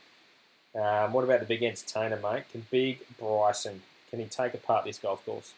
Um, 0.75 1.13
what 1.13 1.25
about 1.25 1.41
the 1.41 1.47
big 1.47 1.63
entertainer, 1.63 2.19
mate? 2.21 2.45
Can 2.53 2.67
Big 2.71 3.01
Bryson 3.19 3.81
can 4.11 4.21
he 4.21 4.27
take 4.27 4.55
apart 4.55 4.85
this 4.85 4.99
golf 4.99 5.25
course? 5.25 5.53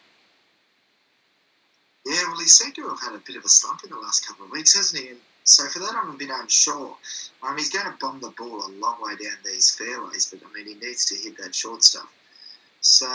Yeah, 2.07 2.23
well, 2.29 2.41
he 2.41 2.47
seemed 2.47 2.75
to 2.77 2.89
have 2.89 3.01
had 3.01 3.15
a 3.15 3.19
bit 3.19 3.37
of 3.37 3.45
a 3.45 3.49
slump 3.49 3.85
in 3.85 3.91
the 3.91 3.97
last 3.97 4.27
couple 4.27 4.47
of 4.47 4.51
weeks, 4.51 4.75
hasn't 4.75 5.03
he? 5.03 5.11
And 5.11 5.19
so 5.45 5.67
for 5.67 5.81
that, 5.81 5.95
I'm 5.95 6.11
a 6.11 6.17
bit 6.17 6.31
unsure. 6.33 6.97
Um, 7.43 7.57
he's 7.59 7.71
going 7.71 7.87
to 7.87 7.99
bomb 8.01 8.21
the 8.21 8.31
ball 8.31 8.67
a 8.67 8.71
long 8.73 8.97
way 9.03 9.13
down 9.23 9.37
these 9.45 9.75
fairways, 9.75 10.27
but 10.33 10.41
I 10.49 10.53
mean, 10.57 10.67
he 10.67 10.87
needs 10.87 11.05
to 11.07 11.15
hit 11.17 11.37
that 11.39 11.55
short 11.55 11.83
stuff. 11.83 12.11
So, 12.81 13.07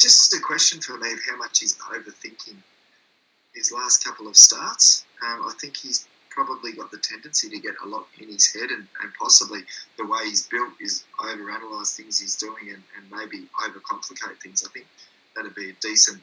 just 0.00 0.34
a 0.34 0.40
question 0.40 0.80
for 0.80 0.96
me 0.98 1.10
how 1.28 1.36
much 1.36 1.60
he's 1.60 1.76
overthinking 1.76 2.56
his 3.54 3.70
last 3.72 4.04
couple 4.04 4.26
of 4.28 4.36
starts. 4.36 5.04
Um, 5.22 5.42
I 5.42 5.52
think 5.60 5.76
he's 5.76 6.06
probably 6.30 6.72
got 6.72 6.90
the 6.90 6.98
tendency 6.98 7.50
to 7.50 7.58
get 7.58 7.74
a 7.84 7.88
lot 7.88 8.06
in 8.18 8.28
his 8.28 8.52
head, 8.52 8.70
and, 8.70 8.86
and 9.02 9.12
possibly 9.18 9.60
the 9.98 10.06
way 10.06 10.24
he's 10.24 10.46
built 10.46 10.70
is 10.80 11.04
overanalyze 11.18 11.96
things 11.96 12.18
he's 12.18 12.36
doing 12.36 12.70
and, 12.70 12.82
and 12.96 13.10
maybe 13.10 13.46
overcomplicate 13.66 14.40
things. 14.40 14.64
I 14.64 14.70
think 14.70 14.86
that'd 15.36 15.54
be 15.54 15.70
a 15.70 15.74
decent, 15.80 16.22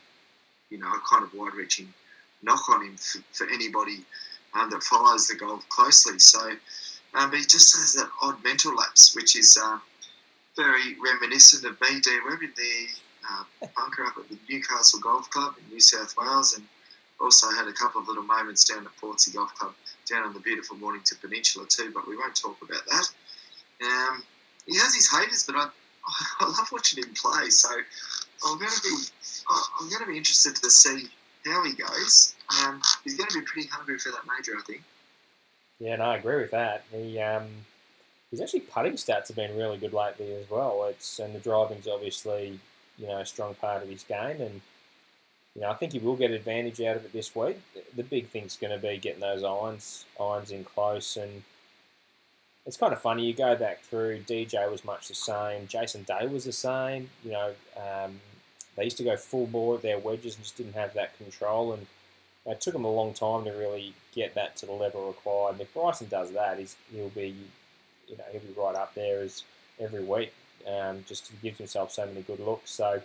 you 0.70 0.80
know, 0.80 0.92
kind 1.10 1.24
of 1.24 1.34
wide-reaching 1.34 1.94
knock 2.42 2.70
on 2.70 2.86
him 2.86 2.98
for, 2.98 3.20
for 3.34 3.50
anybody 3.52 4.00
um, 4.54 4.70
that 4.70 4.82
follows 4.82 5.28
the 5.28 5.36
golf 5.36 5.68
closely. 5.70 6.18
So, 6.20 6.40
um, 7.14 7.32
he 7.32 7.42
just 7.42 7.76
has 7.76 7.94
that 7.94 8.10
odd 8.22 8.44
mental 8.44 8.76
lapse, 8.76 9.16
which 9.16 9.38
is 9.38 9.58
uh, 9.62 9.78
very 10.56 10.96
reminiscent 11.04 11.66
of 11.66 11.80
me, 11.82 12.00
D. 12.00 12.18
Webb, 12.28 12.42
in 12.42 12.54
the 12.56 12.88
uh, 13.32 13.68
bunker 13.76 14.06
up 14.06 14.18
at 14.18 14.30
the 14.30 14.38
Newcastle 14.50 15.00
Golf 15.00 15.30
Club 15.30 15.56
in 15.58 15.74
New 15.74 15.80
South 15.80 16.16
Wales, 16.18 16.56
and 16.56 16.66
also 17.20 17.50
had 17.52 17.68
a 17.68 17.74
couple 17.74 18.02
of 18.02 18.08
little 18.08 18.24
moments 18.24 18.64
down 18.66 18.86
at 18.86 18.96
Portsea 18.98 19.34
Golf 19.34 19.54
Club 19.56 19.74
down 20.10 20.24
on 20.24 20.34
the 20.34 20.40
beautiful 20.40 20.78
Mornington 20.78 21.18
Peninsula 21.22 21.66
too. 21.68 21.92
But 21.94 22.08
we 22.08 22.18
won't 22.18 22.36
talk 22.36 22.58
about 22.62 22.86
that. 22.86 23.10
Um, 23.84 24.24
he 24.66 24.78
has 24.78 24.94
his 24.94 25.10
haters, 25.10 25.44
but 25.46 25.56
I, 25.56 25.70
I 26.40 26.46
love 26.46 26.70
watching 26.72 27.04
him 27.04 27.14
play. 27.14 27.50
So 27.50 27.70
I'm 28.46 28.58
going 28.58 28.72
to 28.72 28.82
be 28.82 28.96
I'm 29.50 29.90
going 29.90 30.02
to 30.02 30.08
be 30.08 30.18
interested 30.18 30.56
to 30.56 30.70
see 30.70 31.08
how 31.46 31.64
he 31.64 31.74
goes. 31.74 32.36
Um, 32.64 32.82
he's 33.04 33.16
going 33.16 33.30
to 33.30 33.40
be 33.40 33.46
pretty 33.46 33.68
hungry 33.70 33.98
for 33.98 34.12
that 34.12 34.22
major, 34.38 34.58
I 34.58 34.62
think. 34.64 34.84
Yeah, 35.80 35.96
no, 35.98 36.06
I 36.06 36.18
agree 36.18 36.38
with 36.38 36.52
that. 36.52 36.84
He 36.92 37.20
um, 37.20 37.46
his 38.32 38.42
actually 38.42 38.62
putting 38.62 38.94
stats 38.94 39.28
have 39.28 39.36
been 39.36 39.56
really 39.56 39.78
good 39.78 39.94
lately 39.94 40.34
as 40.34 40.50
well. 40.50 40.86
It's 40.90 41.20
and 41.20 41.34
the 41.34 41.40
driving's 41.40 41.88
obviously 41.88 42.60
you 42.98 43.08
know 43.08 43.18
a 43.18 43.26
strong 43.26 43.54
part 43.56 43.84
of 43.84 43.90
his 43.90 44.04
game, 44.04 44.42
and 44.42 44.62
you 45.56 45.62
know 45.62 45.70
I 45.70 45.74
think 45.76 45.94
he 45.94 46.00
will 46.00 46.16
get 46.16 46.32
advantage 46.32 46.82
out 46.82 46.98
of 46.98 47.06
it 47.06 47.14
this 47.14 47.36
week. 47.36 47.60
The 47.96 48.04
big 48.04 48.28
thing's 48.28 48.58
going 48.58 48.74
to 48.74 48.88
be 48.88 48.98
getting 48.98 49.22
those 49.22 49.44
irons 49.44 50.06
irons 50.20 50.52
in 50.52 50.64
close, 50.64 51.18
and 51.18 51.44
it's 52.66 52.78
kind 52.78 52.94
of 52.94 53.02
funny. 53.02 53.26
You 53.26 53.34
go 53.34 53.56
back 53.56 53.82
through. 53.82 54.20
DJ 54.22 54.70
was 54.70 54.84
much 54.84 55.08
the 55.08 55.16
same. 55.16 55.68
Jason 55.68 56.04
Day 56.04 56.28
was 56.28 56.46
the 56.46 56.54
same. 56.54 57.10
You 57.24 57.32
know. 57.32 57.52
Um, 57.76 58.20
they 58.78 58.84
used 58.84 58.98
to 58.98 59.04
go 59.04 59.18
full 59.18 59.48
bore 59.48 59.74
with 59.74 59.82
their 59.82 59.98
wedges 59.98 60.36
and 60.36 60.44
just 60.44 60.56
didn't 60.56 60.74
have 60.76 60.94
that 60.94 61.18
control, 61.18 61.74
and 61.74 61.88
it 62.46 62.62
took 62.62 62.74
them 62.74 62.86
a 62.86 62.92
long 62.92 63.14
time 63.14 63.44
to 63.44 63.52
really 63.52 63.94
get 64.14 64.36
that 64.36 64.56
to 64.58 64.66
the 64.66 64.72
level 64.72 65.08
required. 65.08 65.54
And 65.54 65.62
if 65.62 65.74
Bryson 65.74 66.08
does 66.08 66.32
that, 66.32 66.60
he'll 66.94 67.10
be, 67.10 67.36
you 68.08 68.18
know, 68.18 68.24
he'll 68.32 68.42
be 68.42 68.54
right 68.56 68.76
up 68.76 68.94
there 68.94 69.22
as 69.22 69.44
every 69.80 70.04
week. 70.04 70.32
Um, 70.68 71.04
just 71.08 71.32
gives 71.42 71.58
himself 71.58 71.92
so 71.92 72.06
many 72.06 72.22
good 72.22 72.40
looks. 72.40 72.72
So 72.72 73.02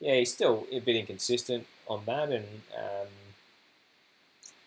yeah, 0.00 0.14
he's 0.14 0.32
still 0.32 0.66
a 0.72 0.80
bit 0.80 0.96
inconsistent 0.96 1.66
on 1.86 2.02
that, 2.06 2.30
and 2.30 2.44
um, 2.76 3.08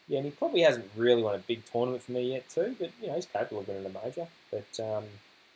yeah, 0.07 0.17
and 0.17 0.25
he 0.25 0.31
probably 0.31 0.61
hasn't 0.61 0.85
really 0.95 1.23
won 1.23 1.35
a 1.35 1.39
big 1.39 1.65
tournament 1.65 2.03
for 2.03 2.11
me 2.11 2.33
yet 2.33 2.49
too. 2.49 2.75
But 2.79 2.91
you 3.01 3.07
know, 3.07 3.15
he's 3.15 3.25
capable 3.25 3.61
of 3.61 3.67
winning 3.67 3.85
a 3.85 4.05
major. 4.05 4.27
But 4.51 4.79
um, 4.83 5.05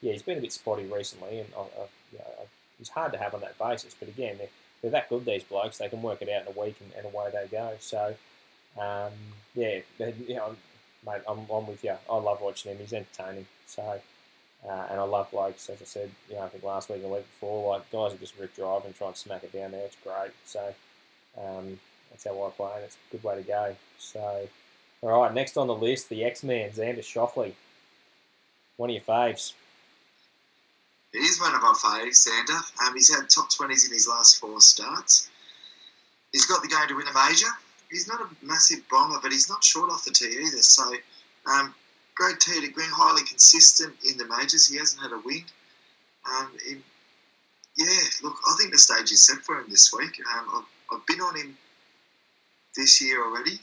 yeah, 0.02 0.14
he's 0.14 0.24
been 0.24 0.40
a 0.40 0.42
bit 0.42 0.54
spotty 0.54 0.86
recently, 0.86 1.40
and 1.40 1.50
I, 1.56 1.62
I, 1.62 1.88
you 2.12 2.20
know, 2.20 2.48
it's 2.80 2.90
hard 2.90 3.12
to 3.14 3.18
have 3.20 3.34
on 3.34 3.42
that 3.42 3.58
basis. 3.58 3.96
But 4.00 4.10
again, 4.10 4.38
they're, 4.38 4.50
they're 4.82 4.92
that 4.92 5.10
good, 5.10 5.26
these 5.26 5.44
blokes. 5.44 5.78
They 5.78 5.90
can 5.90 6.02
work 6.02 6.22
it 6.22 6.30
out 6.30 6.44
in 6.44 6.56
a 6.56 6.60
week 6.60 6.78
and, 6.80 6.92
and 6.98 7.14
away 7.14 7.30
they 7.32 7.48
go. 7.48 7.74
So, 7.80 8.16
um, 8.80 9.12
yeah, 9.56 9.80
you 10.00 10.36
know, 10.36 10.56
mate, 11.06 11.22
I'm, 11.28 11.40
I'm 11.52 11.68
with 11.68 11.84
you. 11.84 11.96
I 12.10 12.18
love 12.18 12.42
watching 12.42 12.72
him. 12.72 12.80
He's 12.80 12.94
entertaining. 12.94 13.48
So, 13.66 14.00
uh, 14.68 14.88
and 14.90 15.00
I 15.00 15.04
love 15.04 15.32
blokes, 15.32 15.70
as 15.70 15.82
I 15.82 15.86
said, 15.86 16.12
you 16.30 16.36
know, 16.36 16.42
I 16.42 16.50
think 16.50 16.64
last 16.64 16.90
week 16.90 16.98
and 16.98 17.06
the 17.06 17.16
week 17.16 17.26
before, 17.32 17.74
like 17.76 17.90
guys 17.92 18.12
who 18.12 18.18
just 18.18 18.38
rip 18.38 18.56
drive 18.56 18.84
and 18.86 18.96
try 18.96 19.08
and 19.08 19.16
smack 19.16 19.44
it 19.44 19.54
down 19.54 19.72
there. 19.72 19.86
It's 19.86 19.96
great. 20.04 20.32
So, 20.46 20.74
um, 21.38 21.80
that's 22.10 22.26
how 22.26 22.44
I 22.44 22.50
play, 22.50 22.72
and 22.76 22.84
it's 22.84 22.98
a 23.10 23.16
good 23.16 23.24
way 23.24 23.36
to 23.36 23.44
go. 23.44 23.76
So, 23.98 24.48
all 25.02 25.22
right, 25.22 25.34
next 25.34 25.58
on 25.58 25.68
the 25.68 25.76
list, 25.76 26.10
the 26.10 26.24
X 26.24 26.44
Man, 26.44 26.70
Xander 26.72 27.00
Schauffele. 27.00 27.54
One 28.76 28.90
of 28.90 28.94
your 28.94 29.04
faves. 29.04 29.54
He 31.14 31.20
is 31.20 31.40
one 31.40 31.56
of 31.56 31.64
our 31.64 31.74
faves, 31.74 32.28
Xander. 32.28 32.88
Um, 32.88 32.94
he's 32.94 33.14
had 33.14 33.30
top 33.30 33.50
20s 33.50 33.88
in 33.88 33.94
his 33.94 34.08
last 34.08 34.40
four 34.40 34.60
starts. 34.60 35.30
He's 36.32 36.46
got 36.46 36.62
the 36.62 36.68
game 36.68 36.88
to 36.90 36.96
win 36.96 37.08
a 37.08 37.30
major. 37.30 37.48
He's 37.90 38.08
not 38.08 38.20
a 38.20 38.46
massive 38.46 38.80
bomber, 38.90 39.20
but 39.24 39.32
he's 39.32 39.50
not 39.50 39.64
short 39.64 39.90
off 39.90 40.04
the 40.04 40.12
tee 40.12 40.38
either. 40.42 40.62
So, 40.62 40.94
um, 41.46 41.74
great 42.18 42.40
tee 42.40 42.60
to 42.62 42.68
green, 42.70 42.90
highly 42.90 43.24
consistent 43.24 43.94
in 44.04 44.18
the 44.18 44.26
majors. 44.26 44.68
He 44.68 44.78
hasn't 44.78 45.02
had 45.02 45.12
a 45.12 45.22
win. 45.24 45.44
Um, 46.30 46.52
in, 46.68 46.84
yeah, 47.78 48.02
look, 48.24 48.36
I 48.50 48.56
think 48.58 48.72
the 48.72 48.80
stage 48.80 49.12
is 49.12 49.24
set 49.24 49.38
for 49.38 49.60
him 49.60 49.68
this 49.70 49.94
week. 49.94 50.20
Um, 50.36 50.48
I've, 50.56 50.98
I've 50.98 51.06
been 51.06 51.22
on 51.22 51.36
him 51.38 51.56
this 52.76 53.02
year 53.02 53.24
already, 53.24 53.60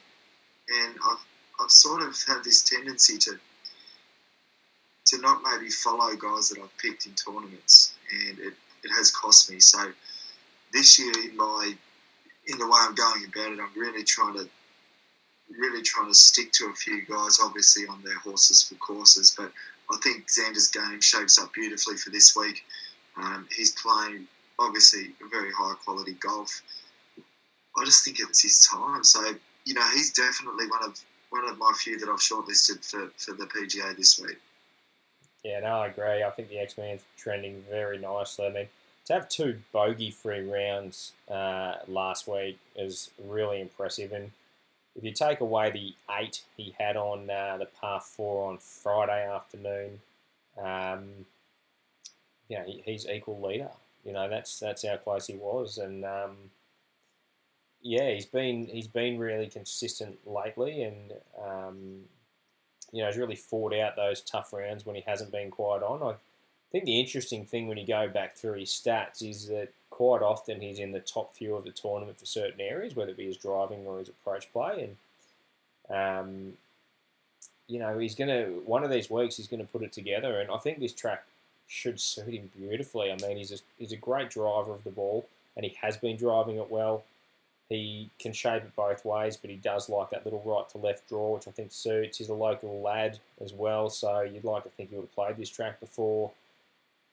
and 0.69 0.95
I've, 1.05 1.25
I've 1.61 1.71
sort 1.71 2.03
of 2.03 2.17
had 2.27 2.45
this 2.45 2.63
tendency 2.63 3.19
to 3.19 3.39
to 5.07 5.21
not 5.21 5.43
maybe 5.45 5.69
follow 5.69 6.17
guys 6.17 6.49
that 6.49 6.59
I've 6.59 6.79
picked 6.79 7.05
in 7.05 7.13
tournaments, 7.13 7.95
and 8.11 8.39
it, 8.39 8.55
it 8.83 8.89
has 8.97 9.11
cost 9.11 9.51
me. 9.51 9.61
So 9.61 9.93
this 10.73 10.99
year, 10.99 11.13
in 11.29 11.37
my 11.37 11.75
in 12.47 12.59
the 12.59 12.67
way 12.67 12.79
I'm 12.81 12.95
going 12.95 13.25
about 13.27 13.53
it, 13.53 13.61
I'm 13.61 13.81
really 13.81 14.03
trying 14.05 14.35
to 14.35 14.49
really 15.59 15.83
trying 15.83 16.09
to 16.09 16.15
stick 16.15 16.53
to 16.53 16.67
a 16.67 16.75
few 16.75 17.03
guys, 17.03 17.39
obviously 17.43 17.87
on 17.87 18.03
their 18.03 18.19
horses 18.19 18.63
for 18.63 18.75
courses. 18.77 19.35
But 19.37 19.53
I 19.91 19.97
think 20.03 20.29
Xander's 20.29 20.69
game 20.69 21.01
shapes 21.01 21.39
up 21.39 21.53
beautifully 21.53 21.97
for 21.97 22.11
this 22.11 22.35
week. 22.37 22.65
Um, 23.17 23.47
he's 23.55 23.73
playing 23.73 24.27
obviously 24.59 25.15
very 25.31 25.53
high 25.53 25.75
quality 25.85 26.15
golf. 26.15 26.63
I 27.77 27.85
just 27.85 28.05
think 28.05 28.19
it's 28.21 28.43
his 28.43 28.67
time. 28.67 29.05
So 29.05 29.35
you 29.65 29.75
know, 29.75 29.89
he's 29.95 30.13
definitely 30.13 30.67
one 30.69 30.85
of 30.85 31.01
one 31.31 31.49
of 31.49 31.59
my 31.59 31.73
few 31.77 31.99
that 31.99 32.09
I've 32.09 32.19
shortlisted 32.19 32.85
for, 32.89 33.11
for 33.17 33.35
the 33.35 33.47
PGA 33.47 33.97
this 33.97 34.21
week. 34.21 34.39
Yeah, 35.43 35.61
no, 35.61 35.81
I 35.81 35.89
agree. 35.89 36.23
I 36.23 36.31
think 36.31 36.49
the 36.49 36.59
X 36.59 36.79
Men's 36.79 37.03
trending 37.17 37.65
very 37.69 37.99
nicely. 37.99 38.47
I 38.47 38.51
mean, 38.51 38.69
to 39.07 39.13
have 39.13 39.29
two 39.29 39.59
bogey 39.73 40.11
free 40.11 40.41
rounds 40.41 41.13
uh, 41.29 41.75
last 41.89 42.29
week 42.29 42.59
is 42.77 43.11
really 43.23 43.61
impressive. 43.61 44.13
And 44.13 44.31
if 44.97 45.03
you 45.03 45.13
take 45.13 45.41
away 45.41 45.71
the 45.71 45.95
eight 46.19 46.43
he 46.57 46.75
had 46.79 46.97
on 46.97 47.29
uh, 47.29 47.57
the 47.59 47.67
par 47.67 48.01
four 48.01 48.51
on 48.51 48.59
Friday 48.59 49.29
afternoon, 49.29 50.01
um, 50.63 51.27
you 52.49 52.59
know, 52.59 52.65
he, 52.65 52.83
he's 52.85 53.07
equal 53.07 53.41
leader. 53.41 53.71
You 54.05 54.13
know, 54.13 54.29
that's 54.29 54.61
that's 54.61 54.87
how 54.87 54.97
close 54.97 55.27
he 55.27 55.35
was. 55.35 55.79
And 55.79 56.05
um, 56.05 56.37
yeah, 57.83 58.11
he's 58.11 58.27
been 58.27 58.67
he's 58.67 58.87
been 58.87 59.19
really 59.19 59.49
consistent 59.49 60.19
lately, 60.27 60.83
and 60.83 61.13
um, 61.45 62.01
you 62.93 63.01
know, 63.01 63.07
has 63.07 63.17
really 63.17 63.37
fought 63.37 63.75
out 63.75 63.97
those 63.97 64.21
tough 64.21 64.53
rounds 64.53 64.87
when 64.87 64.97
he 64.97 65.03
hasn't 65.07 65.33
been 65.33 65.51
quite 65.51 65.83
on. 65.83 66.03
I 66.03 66.15
think 66.71 66.85
the 66.85 67.01
interesting 67.01 67.45
thing 67.45 67.67
when 67.67 67.79
you 67.79 67.87
go 67.87 68.09
back 68.09 68.37
through 68.37 68.61
his 68.61 68.71
stats 68.71 69.29
is 69.29 69.49
that 69.49 69.73
quite 69.95 70.23
often 70.23 70.61
he's 70.61 70.81
in 70.81 70.91
the 70.91 70.99
top 70.99 71.37
few 71.37 71.55
of 71.55 71.63
the 71.63 71.71
tournament 71.71 72.19
for 72.19 72.27
certain 72.27 72.61
areas, 72.61 72.97
whether 72.97 73.13
it 73.13 73.17
be 73.17 73.27
his 73.27 73.37
driving 73.37 73.87
or 73.87 74.01
his 74.01 74.09
approach 74.09 74.53
play. 74.53 74.91
And, 75.89 75.97
um, 75.97 76.53
you 77.69 77.79
know, 77.79 77.97
he's 77.97 78.17
going 78.17 78.29
to, 78.29 78.61
one 78.67 78.83
of 78.83 78.91
these 78.91 79.09
weeks, 79.09 79.37
he's 79.37 79.47
going 79.47 79.63
to 79.63 79.69
put 79.69 79.85
it 79.85 79.93
together. 79.93 80.41
And 80.41 80.51
I 80.51 80.59
think 80.59 80.81
this 80.81 80.93
track 80.93 81.25
should 81.69 82.01
suit 82.01 82.35
him 82.35 82.51
beautifully. 82.59 83.13
I 83.13 83.17
mean, 83.25 83.37
he's 83.37 83.53
a, 83.53 83.59
he's 83.79 83.93
a 83.93 83.97
great 83.97 84.31
driver 84.31 84.73
of 84.73 84.83
the 84.83 84.91
ball 84.91 85.27
and 85.57 85.65
he 85.65 85.77
has 85.81 85.97
been 85.97 86.17
driving 86.17 86.57
it 86.57 86.69
well. 86.69 87.05
He 87.69 88.11
can 88.19 88.33
shape 88.33 88.65
it 88.65 88.75
both 88.75 89.05
ways, 89.05 89.37
but 89.37 89.49
he 89.49 89.57
does 89.57 89.89
like 89.89 90.11
that 90.11 90.25
little 90.25 90.43
right 90.45 90.69
to 90.71 90.79
left 90.79 91.09
draw, 91.09 91.35
which 91.35 91.47
I 91.47 91.53
think 91.53 91.71
suits. 91.71 92.19
He's 92.19 92.31
a 92.31 92.35
local 92.35 92.83
lad 92.83 93.21
as 93.41 93.53
well, 93.53 93.89
so 93.91 94.23
you'd 94.23 94.43
like 94.43 94.65
to 94.65 94.71
think 94.71 94.91
he 94.91 94.97
would 94.97 95.03
have 95.03 95.15
played 95.15 95.37
this 95.37 95.51
track 95.51 95.79
before. 95.79 96.33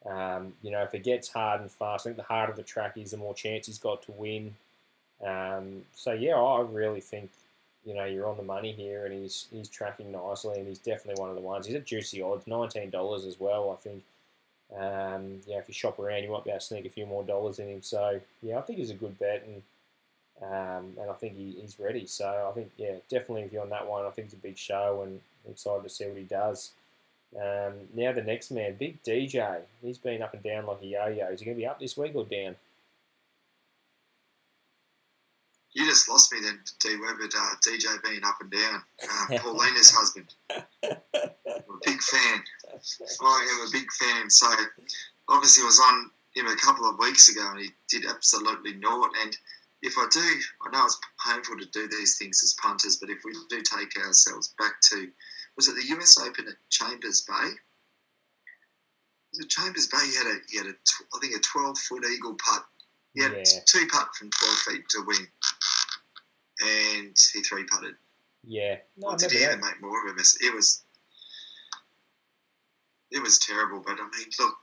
Um, 0.06 0.54
you 0.62 0.72
know, 0.72 0.82
if 0.82 0.94
it 0.94 1.04
gets 1.04 1.30
hard 1.30 1.62
and 1.62 1.72
fast, 1.72 2.06
I 2.06 2.10
think 2.10 2.18
the 2.18 2.24
harder 2.24 2.54
the 2.54 2.64
track 2.64 2.98
is, 2.98 3.12
the 3.12 3.18
more 3.18 3.34
chance 3.34 3.68
he's 3.68 3.78
got 3.78 4.02
to 4.04 4.12
win. 4.12 4.56
Um, 5.26 5.84
so 5.94 6.12
yeah, 6.12 6.36
I 6.36 6.62
really 6.62 7.02
think 7.02 7.30
you 7.86 7.94
know 7.94 8.06
you're 8.06 8.28
on 8.28 8.38
the 8.38 8.44
money 8.44 8.72
here, 8.72 9.06
and 9.06 9.14
he's 9.14 9.48
he's 9.52 9.70
tracking 9.70 10.12
nicely, 10.12 10.58
and 10.60 10.68
he's 10.68 10.80
definitely 10.80 11.22
one 11.22 11.30
of 11.30 11.36
the 11.36 11.42
ones. 11.42 11.68
He's 11.68 11.76
at 11.76 11.86
juicy 11.86 12.22
odds, 12.22 12.48
nineteen 12.48 12.90
dollars 12.90 13.26
as 13.26 13.40
well. 13.40 13.72
I 13.72 13.76
think. 13.82 14.04
Um, 14.74 15.42
yeah, 15.46 15.58
if 15.58 15.68
you 15.68 15.74
shop 15.74 16.00
around, 16.00 16.24
you 16.24 16.32
might 16.32 16.46
be 16.46 16.50
able 16.50 16.62
to 16.62 16.66
sneak 16.66 16.86
a 16.86 16.90
few 16.90 17.06
more 17.06 17.26
dollars 17.26 17.60
in 17.60 17.68
him. 17.68 17.82
So 17.82 18.22
yeah, 18.42 18.58
I 18.58 18.62
think 18.62 18.80
he's 18.80 18.90
a 18.90 18.96
good 18.96 19.20
bet, 19.20 19.46
and 19.46 19.62
um, 20.42 20.94
and 21.00 21.10
I 21.10 21.14
think 21.14 21.38
he, 21.38 21.56
he's 21.60 21.80
ready. 21.80 22.06
So 22.08 22.48
I 22.50 22.54
think, 22.54 22.72
yeah, 22.78 22.96
definitely 23.10 23.44
if 23.44 23.54
you're 23.54 23.62
on 23.62 23.70
that 23.70 23.88
one, 23.88 24.06
I 24.06 24.10
think 24.10 24.26
it's 24.26 24.34
a 24.34 24.38
big 24.38 24.58
show. 24.58 25.04
And 25.06 25.20
excited 25.50 25.84
to 25.84 25.90
see 25.90 26.06
what 26.06 26.18
he 26.18 26.24
does. 26.24 26.72
Um, 27.36 27.74
now 27.94 28.12
the 28.12 28.24
next 28.24 28.52
man, 28.52 28.76
Big 28.78 29.02
DJ. 29.04 29.62
He's 29.82 29.98
been 29.98 30.22
up 30.22 30.34
and 30.34 30.44
down 30.44 30.66
like 30.66 30.82
a 30.82 30.86
yo-yo. 30.86 31.28
Is 31.28 31.40
he 31.40 31.46
going 31.46 31.58
to 31.58 31.62
be 31.62 31.68
up 31.68 31.80
this 31.80 31.96
week 31.96 32.14
or 32.16 32.26
down? 32.26 32.56
You 35.74 35.86
just 35.86 36.10
lost 36.10 36.34
me 36.34 36.40
then, 36.44 36.60
D 36.82 36.98
Web, 36.98 37.16
but 37.18 37.34
uh, 37.34 37.56
DJ 37.66 38.04
being 38.04 38.26
up 38.26 38.42
and 38.42 38.52
down. 38.52 38.84
Uh, 39.02 39.38
Paulina's 39.40 39.92
husband. 39.92 40.34
I'm 40.52 40.58
a 40.84 41.80
big 41.86 42.02
fan. 42.02 42.44
I 43.22 43.60
am 43.62 43.68
a 43.68 43.72
big 43.72 43.90
fan. 43.94 44.30
So 44.30 44.48
obviously 45.30 45.64
I 45.64 45.66
was 45.66 45.80
on 45.80 46.12
him 46.36 46.48
a 46.48 46.56
couple 46.58 46.90
of 46.90 47.00
weeks 47.00 47.30
ago 47.30 47.48
and 47.52 47.60
he 47.62 47.70
did 47.90 48.10
absolutely 48.10 48.74
naught. 48.74 49.12
And 49.24 49.38
if 49.82 49.98
I 49.98 50.08
do, 50.12 50.20
I 50.20 50.72
know 50.72 50.86
it's 50.86 51.00
painful 51.26 51.58
to 51.58 51.66
do 51.66 51.88
these 51.88 52.18
things 52.18 52.42
as 52.44 52.54
punters, 52.62 52.98
but 52.98 53.10
if 53.10 53.20
we 53.24 53.34
do 53.50 53.62
take 53.62 53.98
ourselves 53.98 54.54
back 54.60 54.80
to, 54.92 55.10
was 55.56 55.68
it 55.68 55.76
the 55.76 55.96
US 55.98 56.20
Open 56.20 56.48
at 56.48 56.56
Chambers 56.70 57.22
Bay? 57.22 57.50
Was 59.32 59.40
it 59.40 59.50
Chambers 59.50 59.88
Bay? 59.88 60.00
He 60.10 60.16
had 60.18 60.28
a, 60.28 60.36
he 60.50 60.58
had 60.58 60.68
a, 60.68 60.74
I 61.16 61.20
think 61.20 61.36
a 61.36 61.40
12 61.40 61.78
foot 61.78 62.06
eagle 62.06 62.36
putt. 62.36 62.66
He 63.14 63.22
had 63.24 63.34
Yeah. 63.34 63.60
two 63.66 63.88
putt 63.88 64.16
from 64.16 64.30
12 64.30 64.58
feet 64.60 64.90
to 64.90 65.04
win. 65.06 65.28
And 66.64 67.18
he 67.34 67.42
three 67.42 67.64
putted. 67.64 67.96
Yeah. 68.44 68.78
No, 68.98 69.10
I 69.10 69.16
did 69.18 69.32
he 69.32 69.38
remember 69.38 69.54
even 69.58 69.62
that. 69.62 69.72
make 69.74 69.82
more 69.82 70.06
of 70.08 70.12
a 70.14 70.16
mess? 70.16 70.38
It 70.42 70.54
was, 70.54 70.84
it 73.12 73.22
was 73.22 73.40
terrible. 73.40 73.80
But 73.86 74.00
I 74.00 74.04
mean, 74.18 74.28
look, 74.40 74.56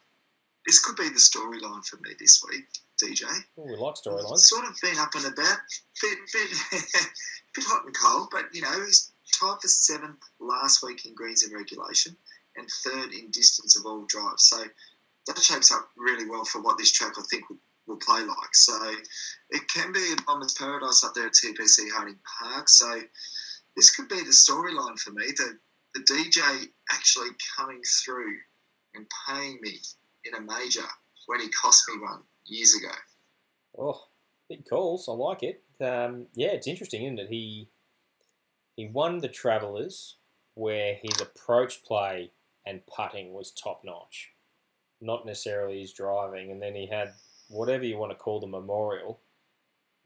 this 0.67 0.79
could 0.85 0.97
be 0.97 1.09
the 1.09 1.15
storyline 1.19 1.85
for 1.87 1.97
me 1.99 2.11
this 2.19 2.43
week, 2.51 2.67
DJ. 3.03 3.25
Oh, 3.59 3.65
we 3.65 3.77
like 3.77 3.95
storylines. 3.95 4.39
Sort 4.39 4.65
of 4.67 4.77
been 4.83 4.99
up 4.99 5.15
and 5.15 5.27
about, 5.27 5.59
bit, 6.03 6.19
bit, 6.33 6.51
bit 7.55 7.65
hot 7.65 7.85
and 7.87 7.95
cold, 7.97 8.29
but 8.31 8.47
you 8.55 8.63
know 8.63 8.85
he's 8.85 9.13
tied 9.33 9.61
for 9.61 9.69
seventh 9.69 10.23
last 10.41 10.83
week 10.83 11.07
in 11.07 11.15
greens 11.15 11.43
and 11.43 11.53
regulation 11.53 12.17
and 12.57 12.69
third 12.85 13.13
in 13.13 13.31
distance 13.31 13.79
of 13.79 13.87
all 13.87 14.05
drives. 14.07 14.49
So 14.49 14.65
that 15.27 15.39
shapes 15.39 15.71
up 15.71 15.89
really 15.97 16.29
well 16.29 16.45
for 16.45 16.61
what 16.61 16.79
this 16.79 16.93
track 16.93 17.13
I 17.19 17.23
think 17.31 17.49
will, 17.49 17.59
will 17.87 17.97
play 17.97 18.21
like. 18.23 18.55
So 18.55 18.79
it 19.51 19.69
can 19.69 19.93
be 19.93 20.13
a 20.13 20.23
bomber's 20.27 20.55
paradise 20.55 21.05
up 21.05 21.15
there 21.15 21.27
at 21.27 21.33
TPC 21.33 21.91
Harding 21.93 22.19
Park. 22.41 22.69
So 22.69 23.01
this 23.77 23.95
could 23.95 24.09
be 24.09 24.17
the 24.17 24.31
storyline 24.31 24.99
for 24.99 25.13
me. 25.13 25.27
The 25.37 25.59
the 25.95 26.01
DJ 26.01 26.69
actually 26.91 27.31
coming 27.57 27.81
through 28.05 28.37
and 28.95 29.07
paying 29.27 29.59
me 29.63 29.79
in 30.25 30.35
a 30.35 30.41
major 30.41 30.85
when 31.27 31.41
he 31.41 31.49
cost 31.49 31.85
me 31.89 32.01
one 32.01 32.23
years 32.45 32.75
ago. 32.75 32.93
Oh, 33.79 34.01
big 34.49 34.69
calls. 34.69 35.09
I 35.09 35.13
like 35.13 35.43
it. 35.43 35.63
Um, 35.81 36.27
yeah, 36.35 36.49
it's 36.49 36.67
interesting, 36.67 37.05
isn't 37.05 37.21
it? 37.21 37.29
He 37.29 37.69
he 38.79 38.87
won 38.87 39.19
the 39.19 39.29
Travellers, 39.29 40.15
where 40.55 40.95
his 41.03 41.21
approach 41.21 41.83
play 41.83 42.31
and 42.65 42.87
putting 42.87 43.33
was 43.33 43.51
top 43.51 43.83
notch, 43.85 44.31
not 45.01 45.27
necessarily 45.27 45.81
his 45.81 45.93
driving. 45.93 46.53
And 46.53 46.63
then 46.63 46.77
he 46.77 46.87
had 46.87 47.15
whatever 47.49 47.85
you 47.85 47.99
want 47.99 48.13
to 48.13 48.17
call 48.17 48.39
the 48.39 48.47
Memorial, 48.47 49.19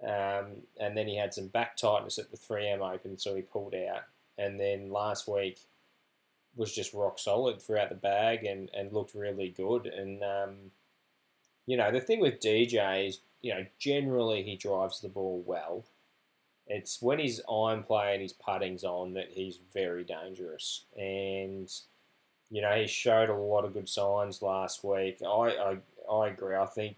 um, 0.02 0.62
and 0.80 0.96
then 0.96 1.06
he 1.06 1.18
had 1.18 1.34
some 1.34 1.48
back 1.48 1.76
tightness 1.76 2.18
at 2.18 2.30
the 2.30 2.38
3M 2.38 2.80
Open, 2.80 3.18
so 3.18 3.36
he 3.36 3.42
pulled 3.42 3.74
out. 3.74 4.04
And 4.38 4.58
then 4.58 4.90
last 4.90 5.28
week 5.28 5.58
was 6.56 6.74
just 6.74 6.94
rock 6.94 7.18
solid 7.18 7.60
throughout 7.60 7.90
the 7.90 7.94
bag 7.94 8.42
and, 8.46 8.70
and 8.72 8.90
looked 8.90 9.14
really 9.14 9.50
good. 9.50 9.84
And 9.84 10.22
um, 10.22 10.54
you 11.66 11.76
know, 11.76 11.92
the 11.92 12.00
thing 12.00 12.20
with 12.20 12.40
DJ 12.40 13.06
is, 13.06 13.20
you 13.42 13.52
know, 13.52 13.66
generally 13.78 14.42
he 14.42 14.56
drives 14.56 15.02
the 15.02 15.10
ball 15.10 15.44
well. 15.46 15.84
It's 16.74 17.02
when 17.02 17.18
his 17.18 17.42
iron 17.50 17.82
play 17.82 18.14
and 18.14 18.22
his 18.22 18.32
putting's 18.32 18.82
on 18.82 19.12
that 19.14 19.30
he's 19.30 19.58
very 19.74 20.04
dangerous. 20.04 20.84
And, 20.96 21.70
you 22.50 22.62
know, 22.62 22.72
he 22.74 22.86
showed 22.86 23.28
a 23.28 23.34
lot 23.36 23.66
of 23.66 23.74
good 23.74 23.88
signs 23.90 24.40
last 24.40 24.82
week. 24.82 25.18
I, 25.22 25.26
I, 26.08 26.12
I 26.12 26.28
agree. 26.28 26.56
I 26.56 26.64
think 26.64 26.96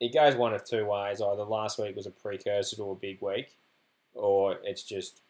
it 0.00 0.12
goes 0.12 0.34
one 0.34 0.52
of 0.52 0.64
two 0.64 0.84
ways. 0.84 1.20
Either 1.20 1.44
last 1.44 1.78
week 1.78 1.94
was 1.94 2.06
a 2.06 2.10
precursor 2.10 2.74
to 2.76 2.90
a 2.90 2.94
big 2.96 3.22
week, 3.22 3.56
or 4.14 4.56
it's 4.64 4.82
just, 4.82 5.20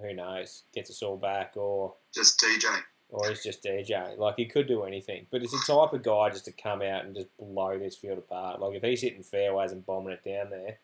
who 0.00 0.14
knows, 0.14 0.62
gets 0.74 0.88
us 0.90 1.02
all 1.02 1.18
back, 1.18 1.52
or 1.56 1.92
Just 2.14 2.40
DJ. 2.40 2.74
or 3.10 3.28
he's 3.28 3.42
just 3.42 3.62
DJ. 3.62 4.16
Like 4.16 4.36
he 4.38 4.46
could 4.46 4.66
do 4.68 4.84
anything, 4.84 5.26
but 5.30 5.42
it's 5.42 5.52
the 5.52 5.58
type 5.66 5.92
of 5.92 6.02
guy 6.02 6.30
just 6.30 6.46
to 6.46 6.52
come 6.52 6.80
out 6.80 7.04
and 7.04 7.14
just 7.14 7.36
blow 7.36 7.78
this 7.78 7.96
field 7.96 8.16
apart. 8.18 8.60
Like 8.60 8.76
if 8.76 8.82
he's 8.82 9.02
hitting 9.02 9.22
fairways 9.22 9.72
and 9.72 9.84
bombing 9.84 10.14
it 10.14 10.24
down 10.24 10.48
there, 10.50 10.78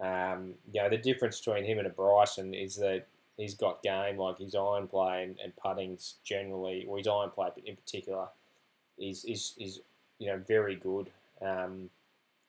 um, 0.00 0.54
you 0.72 0.82
know 0.82 0.88
the 0.88 0.96
difference 0.96 1.40
between 1.40 1.64
him 1.64 1.78
and 1.78 1.86
a 1.86 1.90
Bryson 1.90 2.54
is 2.54 2.76
that 2.76 3.06
he's 3.36 3.54
got 3.54 3.82
game. 3.82 4.18
Like 4.18 4.38
his 4.38 4.54
iron 4.54 4.86
play 4.86 5.24
and, 5.24 5.38
and 5.42 5.54
putting's 5.56 6.14
generally, 6.24 6.84
or 6.88 6.98
his 6.98 7.06
iron 7.06 7.30
play 7.30 7.48
in 7.64 7.76
particular, 7.76 8.26
is 8.98 9.24
is 9.24 9.54
is 9.58 9.80
you 10.18 10.28
know 10.28 10.40
very 10.46 10.76
good. 10.76 11.10
Um, 11.40 11.90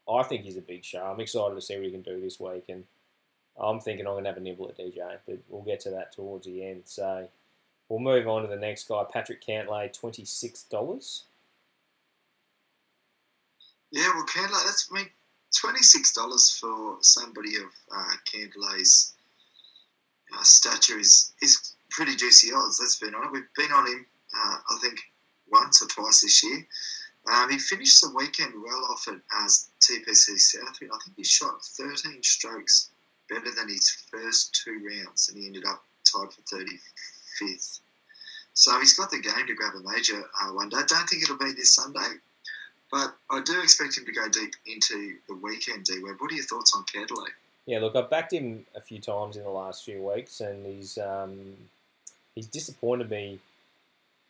I 0.09 0.23
think 0.23 0.43
he's 0.43 0.57
a 0.57 0.61
big 0.61 0.83
show. 0.83 1.03
I'm 1.03 1.19
excited 1.19 1.55
to 1.55 1.61
see 1.61 1.75
what 1.75 1.85
he 1.85 1.91
can 1.91 2.01
do 2.01 2.21
this 2.21 2.39
week, 2.39 2.65
and 2.69 2.83
I'm 3.59 3.79
thinking 3.79 4.07
I'm 4.07 4.13
gonna 4.13 4.29
have 4.29 4.37
a 4.37 4.41
nibble 4.41 4.69
at 4.69 4.77
DJ, 4.77 5.17
but 5.27 5.39
we'll 5.49 5.63
get 5.63 5.79
to 5.81 5.89
that 5.91 6.13
towards 6.13 6.45
the 6.45 6.65
end. 6.65 6.83
So. 6.85 7.27
We'll 7.87 7.99
move 7.99 8.27
on 8.27 8.41
to 8.41 8.47
the 8.47 8.55
next 8.55 8.87
guy, 8.87 9.03
Patrick 9.11 9.45
Cantlay, 9.45 9.93
twenty 9.93 10.25
six 10.25 10.63
dollars. 10.63 11.25
Yeah, 13.91 14.09
well, 14.15 14.25
Cantlay, 14.25 14.65
that's 14.65 14.89
I 14.91 14.95
mean, 14.95 15.09
twenty 15.59 15.81
six 15.81 16.13
dollars 16.13 16.51
for 16.51 16.97
somebody 17.01 17.55
of 17.55 17.69
uh, 17.95 18.13
Cantlay's 18.31 19.13
uh, 20.35 20.43
stature 20.43 20.99
is 20.99 21.33
is 21.41 21.73
pretty 21.89 22.15
juicy 22.15 22.51
odds. 22.53 22.79
Let's 22.79 22.97
be 22.97 23.07
honest. 23.15 23.31
We've 23.31 23.53
been 23.55 23.71
on 23.71 23.87
him, 23.87 24.05
uh, 24.35 24.57
I 24.69 24.77
think, 24.81 24.99
once 25.51 25.81
or 25.81 25.87
twice 25.87 26.21
this 26.21 26.43
year. 26.43 26.65
Um, 27.31 27.49
he 27.49 27.57
finished 27.57 28.01
the 28.01 28.13
weekend 28.15 28.53
well 28.61 28.85
off 28.91 29.07
at 29.07 29.15
as 29.43 29.69
TPC 29.81 30.37
Southwind. 30.39 30.91
I 30.93 30.97
think 31.03 31.17
he 31.17 31.23
shot 31.23 31.63
thirteen 31.63 32.21
strokes 32.21 32.89
better 33.29 33.51
than 33.55 33.69
his 33.69 33.89
first 34.11 34.61
two 34.63 34.79
rounds, 34.85 35.29
and 35.29 35.37
he 35.37 35.47
ended 35.47 35.65
up 35.65 35.83
tied 36.03 36.31
for 36.33 36.41
thirty 36.41 36.79
fifth. 37.39 37.79
So 38.53 38.79
he's 38.79 38.93
got 38.93 39.11
the 39.11 39.19
game 39.19 39.47
to 39.47 39.53
grab 39.53 39.73
a 39.75 39.91
major 39.91 40.23
uh, 40.41 40.53
one 40.53 40.69
day. 40.69 40.77
I 40.77 40.85
don't 40.85 41.09
think 41.09 41.23
it'll 41.23 41.37
be 41.37 41.51
this 41.51 41.75
Sunday. 41.75 42.19
But 42.95 43.13
I 43.29 43.41
do 43.41 43.59
expect 43.61 43.97
him 43.97 44.05
to 44.05 44.11
go 44.13 44.29
deep 44.29 44.53
into 44.65 45.17
the 45.27 45.35
weekend, 45.35 45.83
D 45.83 46.01
Web. 46.01 46.15
What 46.17 46.31
are 46.31 46.35
your 46.35 46.45
thoughts 46.45 46.73
on 46.73 46.85
Cantlay? 46.85 47.27
Yeah, 47.65 47.79
look, 47.79 47.93
I've 47.93 48.09
backed 48.09 48.31
him 48.31 48.65
a 48.73 48.79
few 48.79 48.99
times 48.99 49.35
in 49.35 49.43
the 49.43 49.49
last 49.49 49.83
few 49.83 50.01
weeks, 50.01 50.39
and 50.39 50.65
he's 50.65 50.97
um, 50.97 51.55
he's 52.35 52.47
disappointed 52.47 53.09
me. 53.09 53.39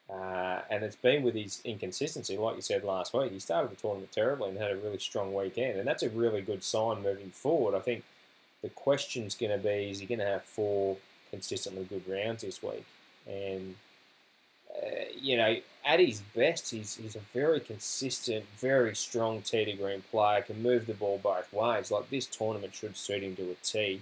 Uh, 0.09 0.61
and 0.71 0.83
it's 0.83 0.95
been 0.95 1.21
with 1.21 1.35
his 1.35 1.61
inconsistency, 1.63 2.37
like 2.37 2.55
you 2.55 2.63
said 2.63 2.83
last 2.83 3.13
week. 3.13 3.31
He 3.31 3.37
started 3.37 3.69
the 3.69 3.75
tournament 3.75 4.11
terribly 4.11 4.49
and 4.49 4.57
had 4.57 4.71
a 4.71 4.77
really 4.77 4.97
strong 4.97 5.31
weekend, 5.35 5.77
and 5.77 5.87
that's 5.87 6.01
a 6.01 6.09
really 6.09 6.41
good 6.41 6.63
sign 6.63 7.03
moving 7.03 7.29
forward. 7.29 7.75
I 7.75 7.81
think 7.81 8.03
the 8.63 8.69
question's 8.69 9.35
going 9.35 9.51
to 9.51 9.63
be: 9.63 9.91
Is 9.91 9.99
he 9.99 10.07
going 10.07 10.17
to 10.17 10.25
have 10.25 10.43
four 10.43 10.97
consistently 11.29 11.83
good 11.83 12.07
rounds 12.07 12.41
this 12.41 12.63
week? 12.63 12.85
And 13.27 13.75
uh, 14.75 15.05
you 15.21 15.37
know, 15.37 15.55
at 15.85 15.99
his 15.99 16.21
best, 16.35 16.71
he's, 16.71 16.95
he's 16.95 17.15
a 17.15 17.21
very 17.31 17.59
consistent, 17.59 18.45
very 18.57 18.95
strong 18.95 19.41
tee 19.41 19.65
to 19.65 19.73
green 19.73 20.01
player. 20.09 20.41
Can 20.41 20.63
move 20.63 20.87
the 20.87 20.93
ball 20.93 21.19
both 21.21 21.53
ways. 21.53 21.91
Like 21.91 22.09
this 22.09 22.25
tournament 22.25 22.73
should 22.73 22.97
suit 22.97 23.23
him 23.23 23.35
to 23.35 23.51
a 23.51 23.55
tee. 23.63 24.01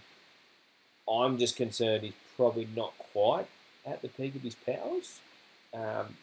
I'm 1.12 1.38
just 1.38 1.58
concerned 1.58 2.04
he's 2.04 2.14
probably 2.38 2.68
not 2.74 2.94
quite 2.98 3.48
at 3.86 4.02
the 4.02 4.08
peak 4.08 4.36
of 4.36 4.42
his 4.42 4.56
powers. 4.56 5.20
Um, 5.74 6.16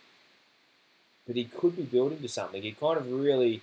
but 1.26 1.36
he 1.36 1.44
could 1.44 1.76
be 1.76 1.82
building 1.82 2.22
to 2.22 2.28
something. 2.28 2.62
He 2.62 2.72
kind 2.72 2.96
of 2.96 3.12
really 3.12 3.60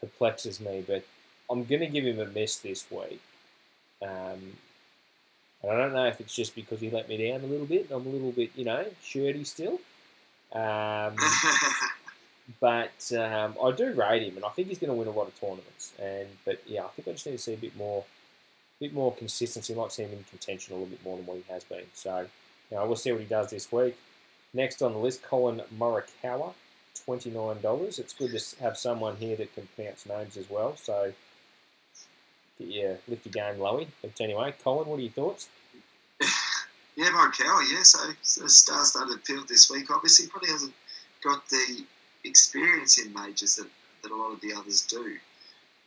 perplexes 0.00 0.60
me. 0.60 0.84
But 0.86 1.04
I'm 1.50 1.64
going 1.64 1.80
to 1.80 1.86
give 1.86 2.04
him 2.04 2.20
a 2.20 2.26
miss 2.26 2.56
this 2.56 2.86
week. 2.90 3.22
Um, 4.02 4.56
and 5.62 5.72
I 5.72 5.76
don't 5.76 5.94
know 5.94 6.06
if 6.06 6.20
it's 6.20 6.34
just 6.34 6.54
because 6.54 6.80
he 6.80 6.90
let 6.90 7.08
me 7.08 7.28
down 7.28 7.40
a 7.40 7.46
little 7.46 7.66
bit. 7.66 7.90
I'm 7.90 8.06
a 8.06 8.10
little 8.10 8.32
bit, 8.32 8.50
you 8.54 8.64
know, 8.64 8.84
shirty 9.02 9.44
still. 9.44 9.78
Um, 10.52 11.16
but 12.60 13.12
um, 13.12 13.56
I 13.62 13.72
do 13.72 13.92
rate 13.92 14.22
him, 14.22 14.36
and 14.36 14.44
I 14.44 14.48
think 14.50 14.68
he's 14.68 14.78
going 14.78 14.90
to 14.90 14.94
win 14.94 15.08
a 15.08 15.12
lot 15.12 15.28
of 15.28 15.38
tournaments. 15.38 15.92
And 16.00 16.28
but 16.44 16.62
yeah, 16.66 16.84
I 16.84 16.88
think 16.88 17.08
I 17.08 17.12
just 17.12 17.26
need 17.26 17.32
to 17.32 17.38
see 17.38 17.54
a 17.54 17.58
bit 17.58 17.76
more, 17.76 18.04
a 18.80 18.84
bit 18.84 18.92
more 18.92 19.14
consistency. 19.14 19.74
Like 19.74 19.90
to 19.90 19.94
see 19.94 20.02
him 20.04 20.12
in 20.12 20.24
contention 20.24 20.74
a 20.74 20.76
little 20.76 20.90
bit 20.90 21.04
more 21.04 21.16
than 21.16 21.26
what 21.26 21.36
he 21.36 21.52
has 21.52 21.64
been. 21.64 21.84
So, 21.94 22.26
you 22.70 22.76
know, 22.76 22.86
we'll 22.86 22.96
see 22.96 23.12
what 23.12 23.20
he 23.20 23.26
does 23.26 23.50
this 23.50 23.70
week. 23.70 23.96
Next 24.52 24.82
on 24.82 24.92
the 24.92 24.98
list, 24.98 25.22
Collin 25.22 25.62
Morikawa, 25.78 26.54
twenty 27.04 27.30
nine 27.30 27.60
dollars. 27.60 27.98
It's 27.98 28.12
good 28.12 28.36
to 28.36 28.62
have 28.62 28.76
someone 28.76 29.16
here 29.16 29.36
that 29.36 29.54
can 29.54 29.68
pronounce 29.76 30.06
names 30.06 30.36
as 30.36 30.50
well. 30.50 30.76
So, 30.76 31.12
get 32.58 32.68
your 32.68 32.98
lift 33.06 33.26
your 33.26 33.32
game, 33.32 33.60
Lowy. 33.60 33.86
But 34.02 34.20
anyway, 34.20 34.54
Collin, 34.64 34.88
what 34.88 34.98
are 34.98 35.02
your 35.02 35.12
thoughts? 35.12 35.48
Yeah, 36.96 37.06
Morikawa, 37.06 37.62
yeah. 37.72 37.82
So, 37.82 37.98
so 38.22 38.46
star-studded 38.46 39.24
field 39.24 39.48
this 39.48 39.70
week. 39.70 39.90
Obviously, 39.90 40.26
probably 40.28 40.50
hasn't 40.50 40.74
got 41.22 41.48
the 41.48 41.84
experience 42.24 42.98
in 42.98 43.12
majors 43.12 43.56
that, 43.56 43.68
that 44.02 44.10
a 44.10 44.16
lot 44.16 44.32
of 44.32 44.40
the 44.40 44.52
others 44.52 44.82
do. 44.82 45.16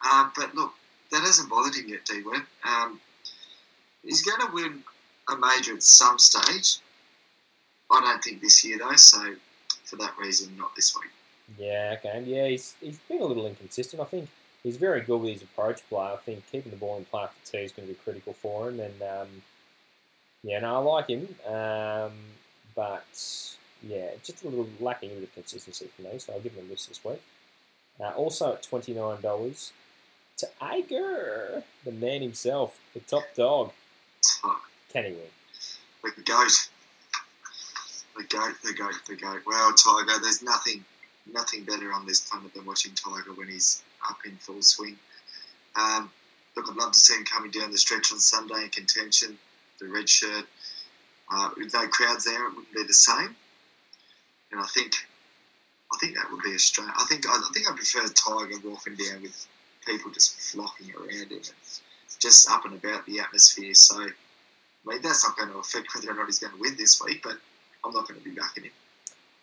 Uh, 0.06 0.30
but 0.36 0.54
look, 0.56 0.74
that 1.12 1.22
hasn't 1.22 1.50
bothered 1.50 1.76
him 1.76 1.88
yet, 1.88 2.06
D. 2.06 2.24
Um, 2.66 3.00
he's 4.04 4.22
going 4.24 4.39
to 4.42 4.54
win 4.54 4.84
a 5.30 5.38
major 5.38 5.76
at 5.76 5.84
some 5.84 6.20
stage. 6.20 6.80
I 7.92 8.02
don't 8.02 8.24
think 8.24 8.42
this 8.42 8.63
year 8.66 8.80
though. 8.80 8.96
So 8.96 9.36
for 9.86 9.96
that 9.98 10.18
reason, 10.18 10.56
not 10.58 10.76
this 10.76 10.96
week. 10.96 11.12
Yeah, 11.58 11.96
okay. 12.00 12.24
Yeah, 12.26 12.48
he's, 12.48 12.76
he's 12.82 13.00
been 13.00 13.22
a 13.22 13.26
little 13.26 13.46
inconsistent. 13.46 14.02
I 14.02 14.06
think 14.06 14.30
he's 14.63 14.78
very 14.78 15.02
good 15.02 15.18
with 15.18 15.34
his 15.34 15.44
approach 15.44 15.88
play. 15.88 16.06
I 16.13 16.18
think 16.18 16.44
keeping 16.52 16.72
the 16.72 16.78
ball 16.78 16.98
in 16.98 17.06
play 17.06 17.24
after 17.24 17.52
two 17.52 17.63
is 17.63 17.72
going 17.72 17.88
to 17.88 17.94
be 17.94 18.00
critical 18.04 18.34
for 18.34 18.70
him. 18.70 18.80
And 18.80 19.02
um, 19.02 19.28
yeah, 20.43 20.60
no, 20.60 20.75
I 20.75 20.77
like 20.79 21.08
him. 21.08 21.27
Um, 21.47 22.12
but 22.75 23.56
yeah, 23.82 24.12
just 24.23 24.43
a 24.43 24.49
little 24.49 24.67
lacking 24.79 25.12
a 25.12 25.13
bit 25.15 25.23
of 25.23 25.34
consistency 25.34 25.89
for 25.95 26.01
me. 26.03 26.19
So 26.19 26.34
I'll 26.34 26.39
give 26.39 26.53
him 26.53 26.65
a 26.65 26.69
miss 26.69 26.86
this 26.86 27.03
week. 27.03 27.21
Uh, 27.99 28.10
also 28.10 28.53
at 28.53 28.63
twenty 28.63 28.93
nine 28.93 29.21
dollars, 29.21 29.71
to 30.38 30.47
Ager, 30.71 31.63
the 31.86 31.91
man 31.91 32.21
himself, 32.21 32.79
the 32.93 32.99
top 33.01 33.23
dog. 33.36 33.71
Can 34.91 35.06
he 35.06 35.12
win? 35.12 35.21
The 36.03 36.21
goat, 36.21 36.69
the 38.17 38.23
goat, 38.23 38.53
the 38.63 38.73
goat, 38.73 38.93
the 39.08 39.15
goat. 39.15 39.41
Well, 39.45 39.73
Tiger, 39.73 40.19
there's 40.21 40.43
nothing, 40.43 40.84
nothing 41.32 41.63
better 41.63 41.91
on 41.93 42.06
this 42.06 42.19
planet 42.19 42.53
than 42.53 42.65
watching 42.65 42.93
Tiger 42.93 43.34
when 43.34 43.47
he's 43.47 43.84
up 44.08 44.17
in 44.25 44.36
full 44.38 44.62
swing. 44.62 44.97
Um, 45.75 46.12
look, 46.56 46.69
I'd 46.69 46.75
love 46.75 46.91
to 46.91 46.99
see 46.99 47.15
him 47.15 47.25
coming 47.25 47.51
down 47.51 47.71
the 47.71 47.77
stretch 47.77 48.12
on 48.12 48.19
Sunday 48.19 48.63
in 48.63 48.69
contention, 48.69 49.38
the 49.84 49.93
red 49.93 50.10
shirt. 50.10 50.46
Uh, 51.32 51.50
with 51.58 51.74
no 51.74 51.88
crowds 51.88 52.26
there, 52.26 52.48
it 52.48 52.50
wouldn't 52.50 52.74
be 52.74 52.84
the 52.84 52.93
same. 52.93 53.36
And 54.52 54.62
I 54.62 54.65
think, 54.65 54.93
I 55.91 55.98
think 56.00 56.15
that 56.15 56.32
would 56.32 56.43
be 56.43 56.54
a 56.54 56.60
strange. 56.60 56.91
I 56.96 57.06
think 57.06 57.26
I, 57.28 57.41
think 57.54 57.69
I 57.69 57.76
prefer 57.76 58.08
Tiger 58.08 58.60
walking 58.63 58.96
down 58.96 59.24
with 59.24 59.48
people 59.86 60.12
just 60.12 60.39
flocking 60.39 60.93
around 60.96 61.32
him, 61.32 61.41
just 62.19 62.50
up 62.50 62.65
and 62.65 62.76
about 62.76 63.06
the 63.06 63.19
atmosphere. 63.19 63.74
So, 63.74 64.02
I 64.02 64.10
mean, 64.86 65.02
that's 65.02 65.26
not 65.28 65.38
going 65.38 65.50
to 65.50 65.58
affect 65.58 65.96
whether 65.96 66.12
or 66.12 66.15
not 66.15 66.28
he's 66.28 66.39
going 66.39 66.54
to 66.54 66.60
win 66.60 66.76
this 66.78 67.02
week, 67.02 67.22
but 67.24 67.38
I'm 67.84 67.93
not 67.93 68.08
going 68.08 68.19
to 68.19 68.24
be 68.24 68.36
backing 68.36 68.65
him. 68.65 68.72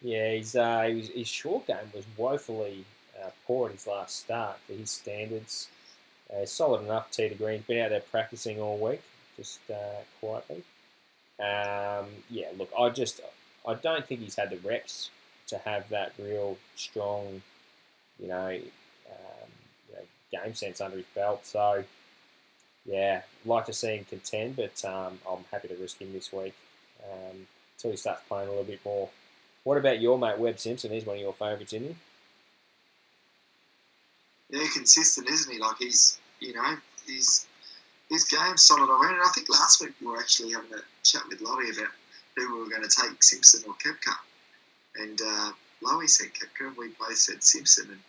Yeah, 0.03 0.33
he's, 0.33 0.57
uh, 0.57 0.91
was, 0.95 1.09
his 1.09 1.29
short 1.29 1.67
game 1.67 1.77
was 1.95 2.05
woefully 2.17 2.85
uh, 3.21 3.31
poor 3.47 3.69
at 3.69 3.75
his 3.75 3.87
last 3.87 4.21
start 4.21 4.59
for 4.67 4.73
his 4.73 4.91
standards. 4.91 5.69
Uh, 6.33 6.47
solid 6.47 6.85
enough 6.85 7.11
tee 7.11 7.29
to 7.29 7.35
green. 7.35 7.59
He's 7.59 7.67
been 7.67 7.85
out 7.85 7.91
there 7.91 8.01
practicing 8.01 8.61
all 8.61 8.79
week, 8.79 9.03
just 9.41 9.61
uh, 9.71 10.03
quietly. 10.21 10.63
Um, 11.39 12.07
yeah, 12.29 12.49
look, 12.59 12.71
I 12.79 12.91
just 12.91 13.21
I 13.67 13.75
don't 13.75 14.07
think 14.07 14.21
he's 14.21 14.37
had 14.37 14.51
the 14.51 14.59
reps 14.59 15.11
to 15.49 15.59
have 15.59 15.89
that 15.89 16.13
real 16.19 16.59
strong, 16.77 17.43
you 18.19 18.29
know, 18.29 18.49
um, 18.49 19.51
you 19.89 19.95
know 19.95 20.43
game 20.45 20.55
sense 20.55 20.81
under 20.81 20.99
his 20.99 21.07
belt. 21.15 21.47
So 21.47 21.85
yeah, 22.85 23.23
like 23.47 23.67
to 23.67 23.73
see 23.73 23.97
him 23.97 24.05
contend, 24.05 24.57
but 24.57 24.85
um, 24.85 25.19
I'm 25.29 25.45
happy 25.51 25.69
to 25.69 25.77
risk 25.77 25.99
him 25.99 26.13
this 26.13 26.33
week 26.33 26.55
um, 27.11 27.47
until 27.77 27.93
he 27.93 27.97
starts 27.97 28.23
playing 28.29 28.49
a 28.49 28.51
little 28.51 28.65
bit 28.65 28.81
more. 28.85 29.09
What 29.65 29.79
about 29.79 30.01
your 30.01 30.19
mate 30.19 30.39
Webb 30.39 30.59
Simpson? 30.59 30.91
He's 30.91 31.07
one 31.07 31.17
of 31.17 31.23
your 31.23 31.33
favourites, 31.33 31.73
isn't 31.73 31.89
he? 31.89 31.97
yeah, 34.51 34.67
consistent, 34.73 35.29
isn't 35.29 35.53
he? 35.53 35.59
Like 35.59 35.77
he's, 35.79 36.19
you 36.41 36.55
know, 36.55 36.77
he's 37.07 37.47
his 38.11 38.25
game's 38.25 38.65
solid 38.65 38.91
already. 38.91 39.15
And 39.15 39.23
I 39.23 39.29
think 39.29 39.49
last 39.49 39.81
week 39.81 39.93
we 40.01 40.09
were 40.09 40.19
actually 40.19 40.53
having 40.53 40.73
a 40.75 40.83
chat 41.05 41.23
with 41.29 41.41
Lowy 41.41 41.73
about 41.73 41.93
who 42.37 42.55
we 42.55 42.63
were 42.63 42.69
going 42.69 42.83
to 42.83 42.89
take, 42.89 43.23
Simpson 43.23 43.63
or 43.67 43.75
Koepka. 43.75 44.15
And 44.97 45.21
uh, 45.21 45.53
Lowy 45.83 46.09
said 46.09 46.29
Koepka, 46.35 46.69
and 46.69 46.77
we 46.77 46.89
both 46.99 47.17
said 47.17 47.43
Simpson. 47.43 47.87
And 47.91 48.01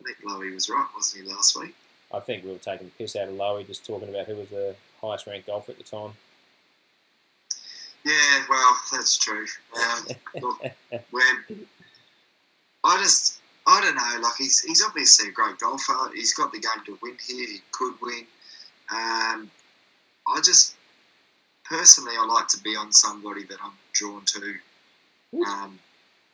I 0.00 0.04
think 0.04 0.18
Lowy 0.24 0.52
was 0.54 0.68
right, 0.68 0.86
wasn't 0.96 1.24
he, 1.24 1.30
last 1.30 1.58
week? 1.60 1.74
I 2.12 2.20
think 2.20 2.44
we 2.44 2.52
were 2.52 2.58
taking 2.58 2.88
the 2.88 2.92
piss 2.92 3.14
out 3.16 3.28
of 3.28 3.34
Lowy, 3.34 3.66
just 3.66 3.86
talking 3.86 4.08
about 4.08 4.26
who 4.26 4.36
was 4.36 4.48
the 4.48 4.74
highest 5.00 5.26
ranked 5.26 5.46
golfer 5.46 5.72
at 5.72 5.78
the 5.78 5.84
time. 5.84 6.12
Yeah, 8.04 8.42
well, 8.50 8.76
that's 8.92 9.16
true. 9.16 9.46
Um, 9.76 10.06
look, 10.42 10.60
Webb, 10.90 11.58
I 12.84 13.00
just, 13.00 13.40
I 13.66 13.80
don't 13.80 13.94
know. 13.94 14.26
Like 14.26 14.36
he's 14.36 14.60
he's 14.60 14.82
obviously 14.84 15.28
a 15.28 15.32
great 15.32 15.58
golfer. 15.58 16.10
He's 16.14 16.34
got 16.34 16.52
the 16.52 16.58
game 16.58 16.84
to 16.86 16.98
win 17.00 17.16
here. 17.24 17.46
He 17.46 17.60
could 17.70 17.94
win. 18.02 18.26
Um, 18.92 19.50
I 20.28 20.40
just 20.44 20.76
personally, 21.64 22.14
I 22.18 22.26
like 22.26 22.48
to 22.48 22.60
be 22.62 22.76
on 22.76 22.92
somebody 22.92 23.44
that 23.44 23.58
I'm 23.62 23.72
drawn 23.92 24.24
to. 24.26 24.54
Um. 25.46 25.78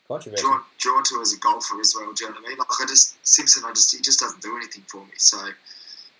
Drawn, 0.08 0.62
drawn 0.78 1.04
to 1.04 1.20
as 1.20 1.34
a 1.34 1.38
golfer 1.38 1.78
as 1.80 1.94
well. 1.94 2.10
Do 2.14 2.24
you 2.24 2.30
know 2.30 2.36
what 2.36 2.46
I 2.46 2.48
mean? 2.48 2.58
Like 2.58 2.68
I 2.80 2.86
just 2.86 3.18
Simpson, 3.26 3.62
I 3.66 3.72
just 3.74 3.94
he 3.94 4.00
just 4.00 4.18
doesn't 4.20 4.40
do 4.40 4.56
anything 4.56 4.82
for 4.86 5.04
me. 5.04 5.12
So, 5.18 5.36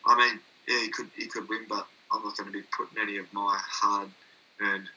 I 0.04 0.14
mean, 0.14 0.38
yeah, 0.68 0.80
he 0.80 0.88
could 0.90 1.10
he 1.16 1.26
could 1.26 1.48
win, 1.48 1.64
but 1.66 1.86
I'm 2.12 2.22
not 2.22 2.36
going 2.36 2.52
to 2.52 2.52
be 2.52 2.62
putting 2.76 2.98
any 3.00 3.16
of 3.16 3.32
my 3.32 3.58
hard 3.58 4.10
earned 4.60 4.90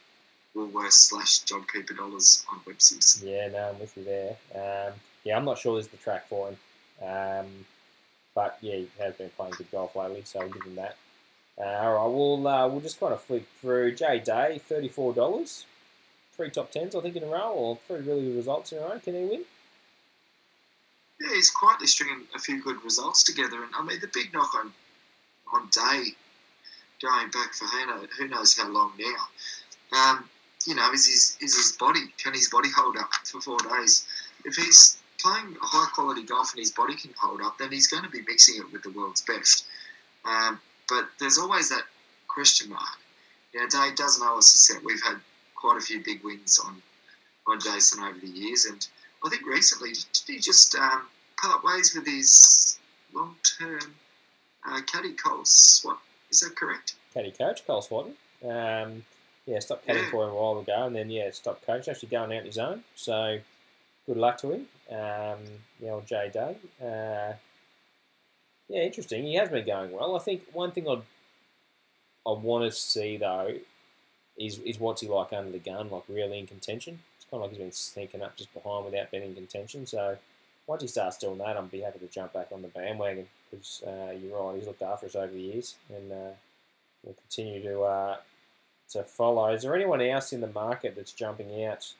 Woolworths 0.53 0.91
slash 0.91 1.45
JobKeeper 1.45 1.95
dollars 1.95 2.45
on 2.51 2.59
Webb 2.67 2.81
Simpson. 2.81 3.29
Yeah, 3.29 3.47
no, 3.47 3.69
I'm 3.69 3.79
with 3.79 3.95
you 3.95 4.03
there. 4.03 4.35
Um, 4.53 4.93
yeah, 5.23 5.37
I'm 5.37 5.45
not 5.45 5.57
sure 5.57 5.75
there's 5.75 5.87
the 5.87 5.95
track 5.95 6.27
for 6.27 6.49
him. 6.49 6.57
Um, 7.01 7.65
but 8.35 8.57
yeah, 8.59 8.75
he 8.75 8.89
has 8.99 9.15
been 9.15 9.29
playing 9.37 9.53
good 9.57 9.71
golf 9.71 9.95
lately, 9.95 10.23
so 10.25 10.41
I'll 10.41 10.49
give 10.49 10.63
him 10.63 10.75
that. 10.75 10.97
All 11.63 11.93
right, 11.93 12.07
we'll 12.07 12.47
uh, 12.47 12.67
we'll 12.67 12.81
just 12.81 12.99
kind 12.99 13.13
of 13.13 13.21
flick 13.21 13.45
through. 13.61 13.93
Jay 13.93 14.19
Day, 14.19 14.59
thirty 14.67 14.87
four 14.87 15.13
dollars, 15.13 15.65
three 16.35 16.49
top 16.49 16.71
tens 16.71 16.95
I 16.95 17.01
think 17.01 17.15
in 17.15 17.23
a 17.23 17.27
row, 17.27 17.51
or 17.53 17.79
three 17.87 17.99
really 17.99 18.25
good 18.25 18.37
results 18.37 18.71
in 18.71 18.79
a 18.79 18.81
row. 18.81 18.99
Can 18.99 19.13
he 19.13 19.25
win? 19.25 19.43
Yeah, 21.19 21.35
he's 21.35 21.51
quietly 21.51 21.85
stringing 21.85 22.25
a 22.35 22.39
few 22.39 22.63
good 22.63 22.83
results 22.83 23.21
together, 23.21 23.63
and 23.63 23.71
I 23.77 23.83
mean 23.83 23.99
the 24.01 24.09
big 24.11 24.33
knock 24.33 24.55
on 24.55 24.73
on 25.53 25.69
Day, 25.71 26.15
going 26.99 27.29
back 27.29 27.53
for 27.53 27.65
knows, 27.85 28.07
who 28.17 28.27
knows 28.27 28.57
how 28.57 28.67
long 28.67 28.93
now. 28.97 29.99
Um, 29.99 30.29
you 30.65 30.73
know, 30.73 30.91
is 30.93 31.05
his 31.05 31.37
is 31.41 31.55
his 31.55 31.77
body 31.77 32.11
can 32.17 32.33
his 32.33 32.49
body 32.49 32.69
hold 32.75 32.97
up 32.97 33.11
for 33.25 33.39
four 33.39 33.59
days? 33.59 34.07
If 34.45 34.55
he's 34.55 34.97
playing 35.19 35.55
a 35.61 35.65
high 35.65 35.89
quality 35.93 36.23
golf 36.23 36.53
and 36.53 36.59
his 36.59 36.71
body 36.71 36.95
can 36.95 37.11
hold 37.19 37.41
up, 37.41 37.59
then 37.59 37.71
he's 37.71 37.87
going 37.87 38.03
to 38.03 38.09
be 38.09 38.21
mixing 38.27 38.55
it 38.55 38.71
with 38.73 38.81
the 38.81 38.89
world's 38.89 39.21
best. 39.21 39.65
Um, 40.25 40.59
but 40.91 41.05
there's 41.19 41.37
always 41.37 41.69
that 41.69 41.83
question 42.27 42.69
mark. 42.69 42.97
You 43.53 43.61
know, 43.61 43.67
Dave 43.69 43.95
doesn't 43.95 44.21
owe 44.25 44.37
us 44.37 44.53
a 44.53 44.57
set. 44.57 44.83
We've 44.83 45.01
had 45.01 45.17
quite 45.55 45.77
a 45.77 45.81
few 45.81 46.03
big 46.03 46.23
wins 46.23 46.59
on 46.59 46.81
on 47.47 47.59
Jason 47.59 48.03
over 48.03 48.19
the 48.19 48.27
years, 48.27 48.65
and 48.65 48.85
I 49.25 49.29
think 49.29 49.45
recently 49.47 49.93
did 49.93 50.23
he 50.27 50.37
just 50.39 50.75
um, 50.75 51.03
part 51.41 51.63
ways 51.63 51.95
with 51.95 52.05
his 52.05 52.77
long 53.13 53.35
term 53.57 53.95
uh, 54.67 54.81
caddy 54.91 55.13
Cole 55.13 55.45
Swat? 55.45 55.97
Is 56.29 56.41
that 56.41 56.55
correct? 56.55 56.95
Caddy 57.13 57.31
coach 57.31 57.65
Cole 57.65 57.81
Swatton. 57.81 58.13
Um, 58.43 59.03
yeah, 59.45 59.59
stopped 59.59 59.87
caddying 59.87 60.03
Yeah. 60.03 60.11
for 60.11 60.23
him 60.25 60.31
a 60.31 60.35
while 60.35 60.59
ago, 60.59 60.85
and 60.85 60.95
then 60.95 61.09
yeah, 61.09 61.31
stopped 61.31 61.65
coaching. 61.65 61.91
Actually 61.93 62.09
going 62.09 62.31
out 62.33 62.39
on 62.41 62.45
his 62.45 62.57
own. 62.57 62.83
So 62.95 63.39
good 64.05 64.17
luck 64.17 64.37
to 64.41 64.51
him. 64.51 64.67
Um, 64.91 65.39
the 65.79 65.89
old 65.89 66.05
Jay 66.05 66.29
Day. 66.33 66.55
Uh, 66.81 67.33
yeah, 68.71 68.83
interesting. 68.83 69.25
He 69.25 69.35
has 69.35 69.49
been 69.49 69.65
going 69.65 69.91
well. 69.91 70.15
I 70.15 70.19
think 70.19 70.43
one 70.53 70.71
thing 70.71 70.87
I'd 70.87 71.01
I 72.25 72.31
want 72.31 72.65
to 72.65 72.71
see 72.71 73.17
though 73.17 73.53
is 74.37 74.59
is 74.59 74.79
what's 74.79 75.01
he 75.01 75.07
like 75.07 75.33
under 75.33 75.51
the 75.51 75.59
gun, 75.59 75.89
like 75.89 76.03
really 76.07 76.39
in 76.39 76.47
contention. 76.47 76.99
It's 77.17 77.25
kind 77.29 77.43
of 77.43 77.49
like 77.49 77.51
he's 77.51 77.59
been 77.59 77.71
sneaking 77.71 78.21
up 78.21 78.35
just 78.37 78.53
behind 78.53 78.85
without 78.85 79.11
being 79.11 79.23
in 79.23 79.35
contention. 79.35 79.85
So 79.85 80.17
once 80.67 80.81
he 80.81 80.87
starts 80.87 81.17
doing 81.17 81.39
that, 81.39 81.57
I'd 81.57 81.71
be 81.71 81.81
happy 81.81 81.99
to 81.99 82.07
jump 82.07 82.33
back 82.33 82.47
on 82.53 82.61
the 82.61 82.67
bandwagon 82.69 83.27
because 83.49 83.83
uh, 83.85 84.11
you're 84.11 84.41
right. 84.41 84.55
He's 84.55 84.67
looked 84.67 84.81
after 84.81 85.07
us 85.07 85.15
over 85.15 85.31
the 85.31 85.39
years, 85.39 85.75
and 85.89 86.11
uh, 86.11 86.31
we'll 87.03 87.15
continue 87.15 87.61
to 87.63 87.81
uh, 87.81 88.17
to 88.91 89.03
follow. 89.03 89.51
Is 89.53 89.63
there 89.63 89.75
anyone 89.75 90.01
else 90.01 90.31
in 90.31 90.41
the 90.41 90.47
market 90.47 90.95
that's 90.95 91.13
jumping 91.13 91.65
out 91.65 91.91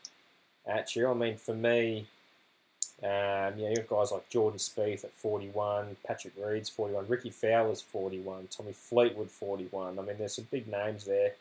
at 0.65 0.95
you? 0.95 1.10
I 1.10 1.13
mean, 1.13 1.38
for 1.38 1.55
me, 1.55 2.07
um, 3.03 3.57
you 3.57 3.63
know, 3.63 3.69
you've 3.75 3.87
got 3.87 4.01
guys 4.01 4.11
like 4.11 4.29
Jordan 4.29 4.59
Spieth 4.59 5.03
at 5.03 5.11
41, 5.13 5.95
Patrick 6.05 6.33
Reed's 6.37 6.69
41, 6.69 7.07
Rickie 7.07 7.31
Fowler's 7.31 7.81
41, 7.81 8.47
Tommy 8.51 8.73
Fleetwood 8.73 9.31
41. 9.31 9.97
I 9.97 10.01
mean, 10.01 10.15
there's 10.19 10.35
some 10.35 10.47
big 10.51 10.67
names 10.67 11.05
there 11.05 11.31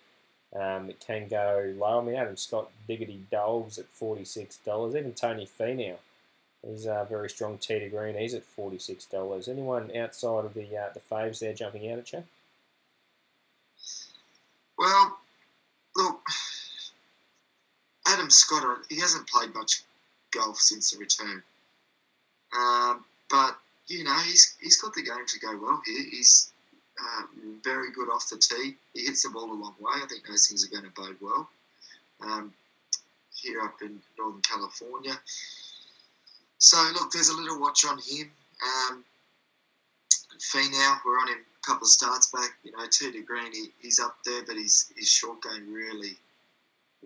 um, 0.59 0.91
can 1.07 1.29
go 1.29 1.73
low. 1.77 2.01
I 2.01 2.05
mean, 2.05 2.15
Adam 2.17 2.37
Scott, 2.37 2.71
Diggity 2.89 3.21
Dogs 3.31 3.79
at 3.79 3.87
$46. 3.95 4.97
Even 4.97 5.13
Tony 5.13 5.47
Finau, 5.47 5.97
he's 6.67 6.87
a 6.87 7.07
very 7.09 7.29
strong 7.29 7.59
tee 7.59 7.79
to 7.79 7.89
green. 7.89 8.17
He's 8.17 8.35
at 8.35 8.45
$46. 8.57 9.49
Anyone 9.49 9.95
outside 9.97 10.45
of 10.45 10.55
the 10.55 10.77
uh, 10.77 10.89
the 10.95 11.01
faves 11.11 11.41
there 11.41 11.55
jumping 11.55 11.91
out 11.91 11.99
at 11.99 12.13
you? 12.13 12.25
Well, 14.79 15.19
look, 15.95 16.23
Adam 18.07 18.31
Scott, 18.31 18.65
uh, 18.65 18.83
he 18.89 18.99
hasn't 18.99 19.29
played 19.29 19.55
much 19.55 19.83
golf 20.33 20.59
since 20.59 20.91
the 20.91 20.99
return. 20.99 21.43
Um, 22.57 23.05
but, 23.31 23.57
you 23.87 24.05
know, 24.05 24.19
he's, 24.21 24.57
he's 24.61 24.81
got 24.81 24.95
the 24.95 25.03
game 25.03 25.27
to 25.27 25.41
go 25.41 25.59
well 25.61 25.83
here. 25.87 26.05
He's 26.11 26.53
uh, 26.99 27.23
very 27.63 27.93
good 27.93 28.09
off 28.11 28.29
the 28.29 28.37
tee. 28.37 28.77
He 28.95 29.03
hits 29.03 29.23
the 29.23 29.31
ball 29.31 29.51
a 29.51 29.55
long 29.55 29.75
way. 29.81 29.93
I 29.95 30.07
think 30.09 30.27
those 30.27 30.47
things 30.47 30.65
are 30.65 30.71
going 30.71 30.85
to 30.85 31.01
bode 31.01 31.17
well 31.21 31.49
um, 32.21 32.53
here 33.35 33.61
up 33.61 33.77
in 33.83 34.01
Northern 34.19 34.43
California. 34.43 35.13
So, 36.59 36.77
look, 36.95 37.13
there's 37.13 37.29
a 37.29 37.37
little 37.37 37.61
watch 37.61 37.85
on 37.85 37.99
him. 37.99 38.31
Um, 38.63 39.05
Finau, 40.39 40.99
we're 41.05 41.19
on 41.19 41.29
him 41.29 41.39
a 41.39 41.67
couple 41.67 41.85
of 41.85 41.91
starts 41.91 42.31
back. 42.31 42.51
You 42.65 42.73
know, 42.73 42.85
two 42.91 43.13
to 43.13 43.23
green, 43.23 43.53
he, 43.53 43.67
he's 43.81 44.01
up 44.01 44.17
there, 44.25 44.43
but 44.47 44.57
his 44.57 44.93
his 44.97 45.09
short 45.09 45.43
game 45.43 45.73
really, 45.73 46.17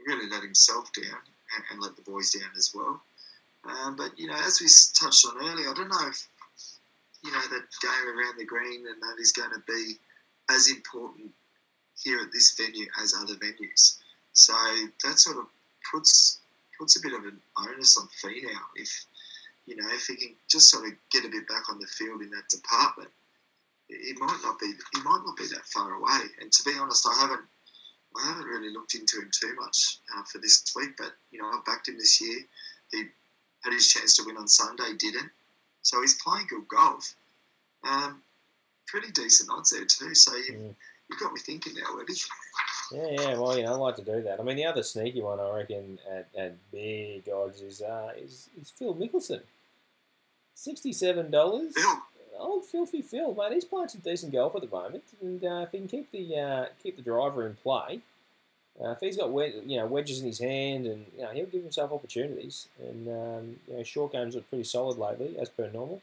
really 0.06 0.28
let 0.28 0.42
himself 0.42 0.92
down. 0.92 1.18
and, 1.54 1.64
and 1.70 1.80
let 1.80 1.96
the 1.96 2.02
boys 2.02 2.30
down 2.30 2.50
as 2.56 2.72
well. 2.74 3.00
Um, 3.66 3.96
but 3.96 4.18
you 4.18 4.26
know, 4.26 4.36
as 4.46 4.60
we 4.60 4.66
touched 4.94 5.26
on 5.26 5.36
earlier, 5.38 5.70
I 5.70 5.74
don't 5.74 5.88
know 5.88 6.08
if 6.08 6.28
you 7.22 7.32
know 7.32 7.40
that 7.40 7.64
game 7.80 8.08
around 8.08 8.38
the 8.38 8.44
green 8.44 8.86
and 8.86 9.02
that 9.02 9.16
is 9.18 9.32
going 9.32 9.50
to 9.50 9.62
be 9.66 9.96
as 10.50 10.68
important 10.68 11.30
here 11.96 12.20
at 12.20 12.32
this 12.32 12.54
venue 12.54 12.86
as 13.02 13.14
other 13.14 13.34
venues. 13.34 13.98
So 14.32 14.52
that 15.04 15.18
sort 15.18 15.38
of 15.38 15.46
puts 15.90 16.40
puts 16.78 16.96
a 16.96 17.00
bit 17.00 17.14
of 17.14 17.24
an 17.24 17.40
onus 17.56 17.96
on 17.96 18.08
Finau 18.20 18.58
if 18.74 19.06
you 19.66 19.76
know 19.76 19.88
if 19.92 20.06
he 20.06 20.16
can 20.16 20.34
just 20.50 20.70
sort 20.70 20.86
of 20.86 20.92
get 21.10 21.24
a 21.24 21.28
bit 21.28 21.48
back 21.48 21.70
on 21.70 21.78
the 21.78 21.86
field 21.86 22.20
in 22.20 22.30
that 22.30 22.48
department. 22.48 23.10
It 23.88 24.18
might 24.18 24.40
not 24.42 24.58
be 24.58 24.72
he 24.94 25.02
might 25.02 25.22
not 25.24 25.36
be 25.36 25.46
that 25.48 25.64
far 25.66 25.92
away. 25.94 26.28
And 26.40 26.50
to 26.52 26.62
be 26.64 26.76
honest, 26.78 27.06
I 27.06 27.18
haven't 27.20 27.46
I 28.16 28.26
haven't 28.26 28.46
really 28.46 28.70
looked 28.70 28.94
into 28.94 29.20
him 29.20 29.30
too 29.32 29.54
much 29.58 29.98
uh, 30.16 30.22
for 30.24 30.38
this 30.38 30.72
week. 30.76 30.96
But 30.98 31.12
you 31.30 31.40
know 31.40 31.48
I've 31.48 31.64
backed 31.64 31.88
him 31.88 31.96
this 31.96 32.20
year. 32.20 32.40
He 32.90 33.04
had 33.64 33.72
his 33.72 33.88
chance 33.88 34.14
to 34.16 34.24
win 34.24 34.36
on 34.36 34.46
Sunday, 34.46 34.92
didn't. 34.98 35.30
So 35.82 36.00
he's 36.02 36.14
playing 36.22 36.46
good 36.48 36.68
golf. 36.68 37.14
Um, 37.82 38.22
pretty 38.86 39.10
decent 39.10 39.50
odds 39.50 39.70
there 39.70 39.84
too. 39.84 40.14
So 40.14 40.36
you, 40.36 40.52
Mm. 40.52 40.74
you 41.10 41.16
got 41.18 41.32
me 41.32 41.40
thinking 41.40 41.74
now, 41.74 41.96
Webby. 41.96 42.14
Yeah, 42.92 43.08
yeah. 43.10 43.38
Well, 43.38 43.56
you 43.56 43.64
know, 43.64 43.72
I 43.72 43.76
like 43.76 43.96
to 43.96 44.02
do 44.04 44.22
that. 44.22 44.38
I 44.40 44.42
mean, 44.42 44.56
the 44.56 44.66
other 44.66 44.82
sneaky 44.82 45.20
one 45.22 45.40
I 45.40 45.50
reckon 45.56 45.98
at, 46.10 46.28
at 46.36 46.70
big 46.70 47.28
odds 47.28 47.60
is 47.60 47.80
uh, 47.82 48.12
is, 48.16 48.48
is 48.60 48.70
Phil 48.70 48.94
Mickelson. 48.94 49.40
Sixty-seven 50.54 51.30
dollars. 51.30 51.74
Old 52.38 52.64
filthy 52.66 53.00
Phil, 53.02 53.34
mate. 53.34 53.52
He's 53.52 53.64
playing 53.64 53.88
some 53.88 54.00
decent 54.00 54.32
golf 54.32 54.54
at 54.56 54.62
the 54.62 54.68
moment, 54.68 55.04
and 55.22 55.44
uh, 55.44 55.64
if 55.66 55.70
he 55.72 55.78
can 55.78 55.88
keep 55.88 56.10
the 56.10 56.36
uh, 56.38 56.66
keep 56.82 56.96
the 56.96 57.02
driver 57.02 57.46
in 57.46 57.54
play, 57.54 58.00
uh, 58.82 58.90
if 58.90 59.00
he's 59.00 59.16
got 59.16 59.30
wed- 59.30 59.62
you 59.66 59.76
know 59.78 59.86
wedges 59.86 60.20
in 60.20 60.26
his 60.26 60.38
hand, 60.38 60.86
and 60.86 61.06
you 61.16 61.22
know 61.22 61.30
he'll 61.30 61.46
give 61.46 61.62
himself 61.62 61.92
opportunities. 61.92 62.66
And 62.80 63.08
um, 63.08 63.56
you 63.68 63.76
know, 63.76 63.82
short 63.82 64.12
games 64.12 64.34
look 64.34 64.48
pretty 64.48 64.64
solid 64.64 64.98
lately, 64.98 65.36
as 65.38 65.48
per 65.48 65.70
normal. 65.70 66.00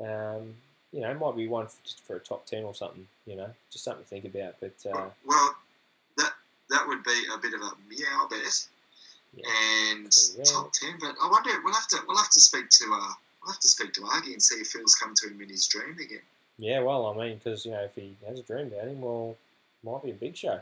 Um, 0.00 0.54
you 0.92 1.00
know, 1.00 1.10
it 1.10 1.18
might 1.18 1.36
be 1.36 1.48
one 1.48 1.66
for, 1.66 1.76
just 1.84 2.02
for 2.04 2.16
a 2.16 2.20
top 2.20 2.46
ten 2.46 2.64
or 2.64 2.74
something. 2.74 3.06
You 3.26 3.36
know, 3.36 3.50
just 3.70 3.84
something 3.84 4.04
to 4.04 4.08
think 4.08 4.24
about. 4.24 4.54
But 4.60 4.74
uh, 4.90 5.08
well, 5.26 5.56
that 6.18 6.32
that 6.70 6.86
would 6.88 7.02
be 7.04 7.22
a 7.34 7.38
bit 7.38 7.54
of 7.54 7.60
a 7.60 7.72
meow 7.88 8.26
bet 8.30 8.66
Yeah. 9.34 9.44
and 9.92 10.10
top 10.44 10.72
ten. 10.72 10.94
But 11.00 11.14
I 11.22 11.28
wonder 11.30 11.50
we'll 11.64 11.74
have 11.74 11.88
to 11.88 11.98
we'll 12.06 12.16
have 12.16 12.30
to 12.30 12.40
speak 12.40 12.68
to 12.70 12.84
uh 12.92 13.12
we'll 13.42 13.52
have 13.52 13.60
to 13.60 13.68
speak 13.68 13.92
to 13.94 14.04
Argy 14.04 14.32
and 14.32 14.42
see 14.42 14.56
if 14.60 14.68
Phil's 14.68 14.94
come 14.94 15.14
to 15.14 15.28
him 15.28 15.40
in 15.40 15.48
his 15.48 15.66
dream 15.66 15.96
again. 15.98 16.20
yeah, 16.58 16.80
well, 16.80 17.06
I 17.06 17.16
mean, 17.16 17.38
because 17.38 17.64
you 17.64 17.72
know, 17.72 17.80
if 17.82 17.94
he 17.94 18.14
has 18.28 18.38
a 18.38 18.42
dream 18.42 18.66
about 18.68 18.88
him, 18.88 19.00
well, 19.00 19.36
might 19.84 20.02
be 20.04 20.10
a 20.10 20.14
big 20.14 20.36
show. 20.36 20.60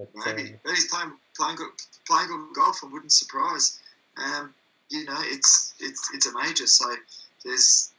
But 0.00 0.36
Maybe, 0.36 0.50
um, 0.50 0.60
but 0.64 0.74
he's 0.74 0.88
playing 0.88 1.12
playing 1.36 1.56
good 1.56 1.70
playing 2.06 2.28
good 2.28 2.54
golf. 2.54 2.80
I 2.82 2.86
wouldn't 2.86 3.12
surprise. 3.12 3.78
Um, 4.16 4.54
you 4.88 5.04
know, 5.04 5.18
it's 5.18 5.74
it's 5.80 6.10
it's 6.14 6.26
a 6.26 6.32
major. 6.32 6.66
So 6.66 6.86
there's 7.44 7.92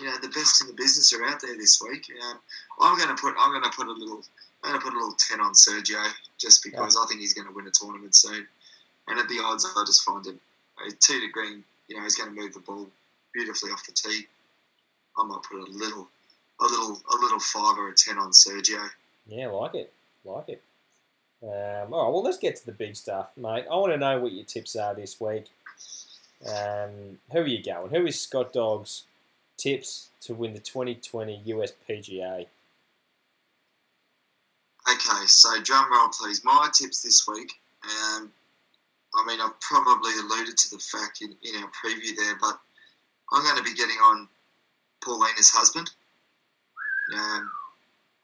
you 0.00 0.06
know 0.06 0.16
the 0.22 0.28
best 0.28 0.60
in 0.62 0.68
the 0.68 0.74
business 0.74 1.12
are 1.12 1.24
out 1.24 1.40
there 1.40 1.56
this 1.56 1.80
week. 1.82 2.10
Um, 2.22 2.38
I'm 2.80 2.96
going 2.98 3.14
to 3.14 3.20
put 3.20 3.34
I'm 3.38 3.50
going 3.50 3.64
to 3.64 3.76
put 3.76 3.86
a 3.86 3.92
little 3.92 4.22
I'm 4.64 4.70
going 4.70 4.80
to 4.80 4.84
put 4.84 4.94
a 4.94 4.98
little 4.98 5.16
ten 5.18 5.40
on 5.40 5.52
Sergio 5.52 6.04
just 6.38 6.64
because 6.64 6.96
I 6.96 7.06
think 7.06 7.20
he's 7.20 7.34
going 7.34 7.48
to 7.48 7.54
win 7.54 7.66
a 7.66 7.70
tournament 7.70 8.14
soon. 8.14 8.46
And 9.08 9.18
at 9.18 9.28
the 9.28 9.40
odds, 9.42 9.64
I 9.64 9.84
just 9.86 10.04
find 10.04 10.26
him 10.26 10.38
a 10.86 10.90
tee 10.90 11.20
to 11.20 11.28
green. 11.28 11.64
You 11.88 11.96
know, 11.96 12.02
he's 12.02 12.16
going 12.16 12.34
to 12.34 12.40
move 12.40 12.54
the 12.54 12.60
ball 12.60 12.86
beautifully 13.32 13.70
off 13.70 13.86
the 13.86 13.92
tee. 13.92 14.26
I 15.18 15.24
might 15.24 15.42
put 15.42 15.60
a 15.60 15.70
little 15.70 16.08
a 16.60 16.64
little 16.64 17.00
a 17.12 17.16
little 17.16 17.40
five 17.40 17.78
or 17.78 17.90
a 17.90 17.94
ten 17.94 18.18
on 18.18 18.32
Sergio. 18.32 18.88
Yeah, 19.26 19.48
like 19.48 19.74
it, 19.74 19.92
like 20.24 20.48
it. 20.48 20.62
Um, 21.42 21.94
all 21.94 22.04
right, 22.04 22.12
well, 22.12 22.22
let's 22.22 22.38
get 22.38 22.56
to 22.56 22.66
the 22.66 22.72
big 22.72 22.96
stuff, 22.96 23.30
mate. 23.36 23.64
I 23.70 23.76
want 23.76 23.92
to 23.92 23.98
know 23.98 24.18
what 24.20 24.32
your 24.32 24.44
tips 24.44 24.74
are 24.74 24.94
this 24.94 25.20
week. 25.20 25.46
Um, 26.46 27.18
who 27.32 27.38
are 27.38 27.46
you 27.46 27.62
going? 27.62 27.90
Who 27.90 28.06
is 28.06 28.20
Scott 28.20 28.52
Dog's 28.52 29.04
tips 29.56 30.08
to 30.22 30.34
win 30.34 30.54
the 30.54 30.60
2020 30.60 31.42
US 31.46 31.72
PGA? 31.88 32.46
Okay, 34.90 35.26
so 35.26 35.60
drum 35.62 35.92
roll, 35.92 36.08
please. 36.08 36.44
My 36.44 36.68
tips 36.72 37.02
this 37.02 37.26
week. 37.28 37.52
Um, 37.84 38.32
I 39.14 39.24
mean, 39.26 39.40
I've 39.40 39.58
probably 39.60 40.12
alluded 40.18 40.56
to 40.56 40.70
the 40.70 40.78
fact 40.78 41.22
in, 41.22 41.34
in 41.42 41.62
our 41.62 41.70
preview 41.70 42.16
there, 42.16 42.36
but 42.40 42.58
I'm 43.32 43.42
going 43.42 43.56
to 43.56 43.62
be 43.62 43.74
getting 43.74 43.96
on 43.96 44.28
Paulina's 45.02 45.50
husband. 45.50 45.90
Um, 47.14 47.50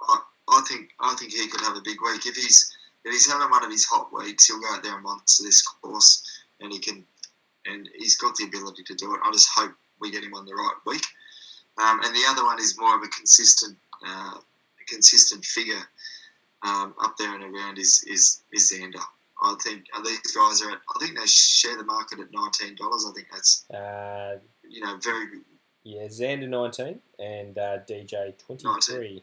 I, 0.08 0.20
I 0.50 0.60
think 0.68 0.90
I 1.00 1.14
think 1.14 1.32
he 1.32 1.48
could 1.48 1.60
have 1.62 1.76
a 1.76 1.80
big 1.80 1.98
week 2.02 2.26
if 2.26 2.36
he's 2.36 2.76
if 3.04 3.12
he's 3.12 3.30
having 3.30 3.50
one 3.50 3.64
of 3.64 3.70
his 3.70 3.84
hot 3.84 4.12
weeks. 4.12 4.46
He'll 4.46 4.60
go 4.60 4.66
out 4.74 4.82
there 4.82 4.94
and 4.94 5.02
monster 5.02 5.42
this 5.44 5.62
course, 5.62 6.22
and 6.60 6.72
he 6.72 6.78
can, 6.78 7.04
and 7.66 7.88
he's 7.96 8.16
got 8.16 8.34
the 8.36 8.44
ability 8.44 8.82
to 8.84 8.94
do 8.94 9.14
it. 9.14 9.20
I 9.24 9.30
just 9.32 9.48
hope 9.54 9.72
we 10.00 10.10
get 10.10 10.24
him 10.24 10.34
on 10.34 10.44
the 10.46 10.54
right 10.54 10.74
week. 10.86 11.04
Um, 11.78 12.00
and 12.04 12.14
the 12.14 12.22
other 12.28 12.44
one 12.44 12.58
is 12.60 12.78
more 12.78 12.96
of 12.96 13.02
a 13.02 13.08
consistent, 13.08 13.76
uh, 14.06 14.38
consistent 14.88 15.44
figure 15.44 15.82
um, 16.62 16.94
up 17.02 17.16
there 17.18 17.34
and 17.34 17.42
around 17.44 17.78
is 17.78 18.04
is 18.06 18.42
is 18.52 18.72
Xander. 18.72 19.02
I 19.42 19.54
think 19.62 19.84
uh, 19.94 20.00
these 20.02 20.20
guys 20.34 20.62
are 20.62 20.70
at. 20.70 20.78
I 20.94 20.98
think 21.04 21.18
they 21.18 21.26
share 21.26 21.76
the 21.76 21.84
market 21.84 22.20
at 22.20 22.32
nineteen 22.32 22.76
dollars. 22.76 23.04
I 23.08 23.12
think 23.12 23.26
that's 23.32 23.64
Uh, 23.70 24.38
you 24.68 24.80
know 24.80 24.96
very 25.02 25.26
good. 25.26 25.44
yeah, 25.82 26.06
Xander 26.06 26.48
19 26.48 27.00
and 27.18 27.58
uh, 27.58 27.78
DJ 27.88 28.32
23. 28.38 29.22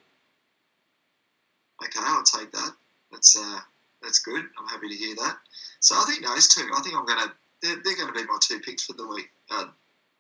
Okay, 1.83 1.99
I'll 2.03 2.23
take 2.23 2.51
that. 2.51 2.71
That's 3.11 3.35
uh, 3.37 3.59
that's 4.01 4.19
good. 4.19 4.43
I'm 4.57 4.67
happy 4.67 4.89
to 4.89 4.95
hear 4.95 5.15
that. 5.15 5.37
So 5.79 5.95
I 5.95 6.05
think 6.07 6.25
those 6.25 6.47
two. 6.47 6.69
I 6.75 6.81
think 6.81 6.95
I'm 6.95 7.05
gonna. 7.05 7.33
They're, 7.61 7.77
they're 7.83 7.95
going 7.95 8.07
to 8.07 8.13
be 8.13 8.25
my 8.25 8.39
two 8.41 8.59
picks 8.59 8.85
for 8.85 8.93
the 8.93 9.07
week. 9.07 9.29
Uh, 9.51 9.65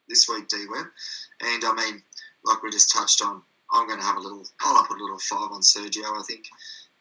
this 0.07 0.27
week, 0.27 0.47
D 0.47 0.65
Web, 0.69 0.85
and 1.41 1.63
I 1.63 1.73
mean, 1.73 2.03
like 2.43 2.61
we 2.61 2.69
just 2.69 2.91
touched 2.91 3.21
on, 3.23 3.41
I'm 3.71 3.87
going 3.87 3.99
to 3.99 4.05
have 4.05 4.17
a 4.17 4.19
little. 4.19 4.45
I'll 4.61 4.83
put 4.85 4.99
a 4.99 5.03
little 5.03 5.19
five 5.19 5.51
on 5.51 5.61
Sergio. 5.61 6.05
I 6.05 6.23
think. 6.27 6.45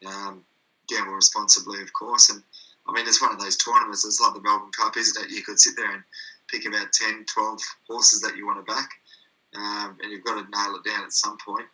Um, 0.05 0.43
gamble 0.89 1.13
responsibly, 1.13 1.81
of 1.81 1.93
course, 1.93 2.29
and 2.29 2.43
I 2.87 2.91
mean, 2.91 3.07
it's 3.07 3.21
one 3.21 3.31
of 3.31 3.39
those 3.39 3.57
tournaments. 3.57 4.05
It's 4.05 4.19
like 4.19 4.33
the 4.33 4.41
Melbourne 4.41 4.71
Cup, 4.71 4.97
isn't 4.97 5.23
it? 5.23 5.31
You 5.31 5.43
could 5.43 5.59
sit 5.59 5.75
there 5.77 5.91
and 5.91 6.03
pick 6.49 6.65
about 6.65 6.91
10, 6.91 7.25
12 7.33 7.59
horses 7.87 8.21
that 8.21 8.35
you 8.35 8.45
want 8.45 8.65
to 8.65 8.73
back, 8.73 8.89
um, 9.55 9.97
and 10.01 10.11
you've 10.11 10.23
got 10.23 10.35
to 10.35 10.49
nail 10.49 10.75
it 10.75 10.89
down 10.89 11.03
at 11.03 11.13
some 11.13 11.37
point. 11.45 11.65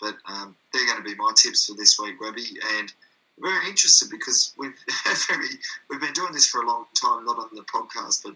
But 0.00 0.16
um, 0.26 0.56
they're 0.72 0.86
going 0.86 0.98
to 0.98 1.08
be 1.08 1.14
my 1.14 1.32
tips 1.36 1.66
for 1.66 1.74
this 1.74 1.98
week, 1.98 2.20
Webby. 2.20 2.44
And 2.78 2.92
very 3.40 3.68
interested 3.68 4.10
because 4.10 4.54
we've 4.56 4.78
very 5.28 5.48
we've 5.90 6.00
been 6.00 6.12
doing 6.12 6.32
this 6.32 6.46
for 6.46 6.62
a 6.62 6.66
long 6.66 6.86
time, 6.94 7.24
not 7.24 7.38
on 7.38 7.48
the 7.52 7.62
podcast, 7.62 8.22
but 8.24 8.34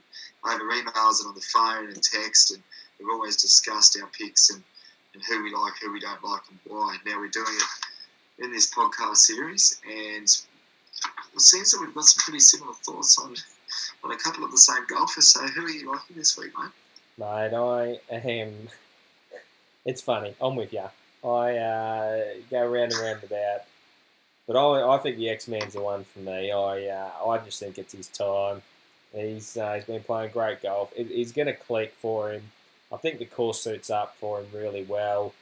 over 0.50 0.64
emails 0.64 1.20
and 1.20 1.28
on 1.28 1.34
the 1.34 1.40
phone 1.40 1.86
and 1.86 2.02
text, 2.02 2.52
and 2.52 2.62
we've 2.98 3.08
always 3.10 3.36
discussed 3.36 3.98
our 4.00 4.08
picks 4.08 4.50
and, 4.50 4.62
and 5.14 5.22
who 5.24 5.42
we 5.42 5.54
like, 5.54 5.74
who 5.80 5.92
we 5.92 6.00
don't 6.00 6.22
like, 6.22 6.42
and 6.50 6.58
why. 6.66 6.96
Now 7.06 7.18
we're 7.18 7.28
doing 7.28 7.46
it 7.48 8.44
in 8.44 8.52
this 8.52 8.72
podcast 8.72 9.16
series, 9.16 9.80
and 9.86 10.24
it 11.34 11.40
seems 11.40 11.70
that 11.72 11.80
we've 11.80 11.94
got 11.94 12.04
some 12.04 12.22
pretty 12.22 12.40
similar 12.40 12.74
thoughts 12.74 13.18
on 13.18 13.34
on 14.04 14.10
a 14.12 14.16
couple 14.16 14.44
of 14.44 14.50
the 14.50 14.58
same 14.58 14.84
golfers. 14.88 15.28
So 15.28 15.40
who 15.46 15.64
are 15.64 15.70
you 15.70 15.90
liking 15.90 16.16
this 16.16 16.36
week, 16.36 16.52
mate? 16.58 16.72
Mate, 17.18 17.54
I 17.54 18.00
am. 18.10 18.52
It's 19.86 20.02
funny. 20.02 20.36
I'm 20.42 20.56
with 20.56 20.74
you. 20.74 20.84
I 21.24 21.56
uh, 21.56 22.24
go 22.50 22.66
round 22.66 22.92
and 22.92 23.00
round 23.00 23.24
about, 23.24 23.62
but 24.50 24.58
I, 24.58 24.96
I 24.96 24.98
think 24.98 25.16
the 25.16 25.30
X 25.30 25.46
Man's 25.46 25.74
the 25.74 25.80
one 25.80 26.02
for 26.02 26.18
me. 26.18 26.50
I 26.50 26.88
uh, 26.88 27.28
I 27.28 27.38
just 27.38 27.60
think 27.60 27.78
it's 27.78 27.92
his 27.92 28.08
time. 28.08 28.62
He's 29.14 29.56
uh, 29.56 29.74
he's 29.74 29.84
been 29.84 30.02
playing 30.02 30.32
great 30.32 30.60
golf. 30.60 30.92
It, 30.96 31.06
he's 31.06 31.30
going 31.30 31.46
to 31.46 31.54
click 31.54 31.94
for 32.02 32.32
him. 32.32 32.42
I 32.92 32.96
think 32.96 33.20
the 33.20 33.26
course 33.26 33.60
suits 33.60 33.90
up 33.90 34.16
for 34.16 34.40
him 34.40 34.46
really 34.52 34.82
well. 34.82 35.34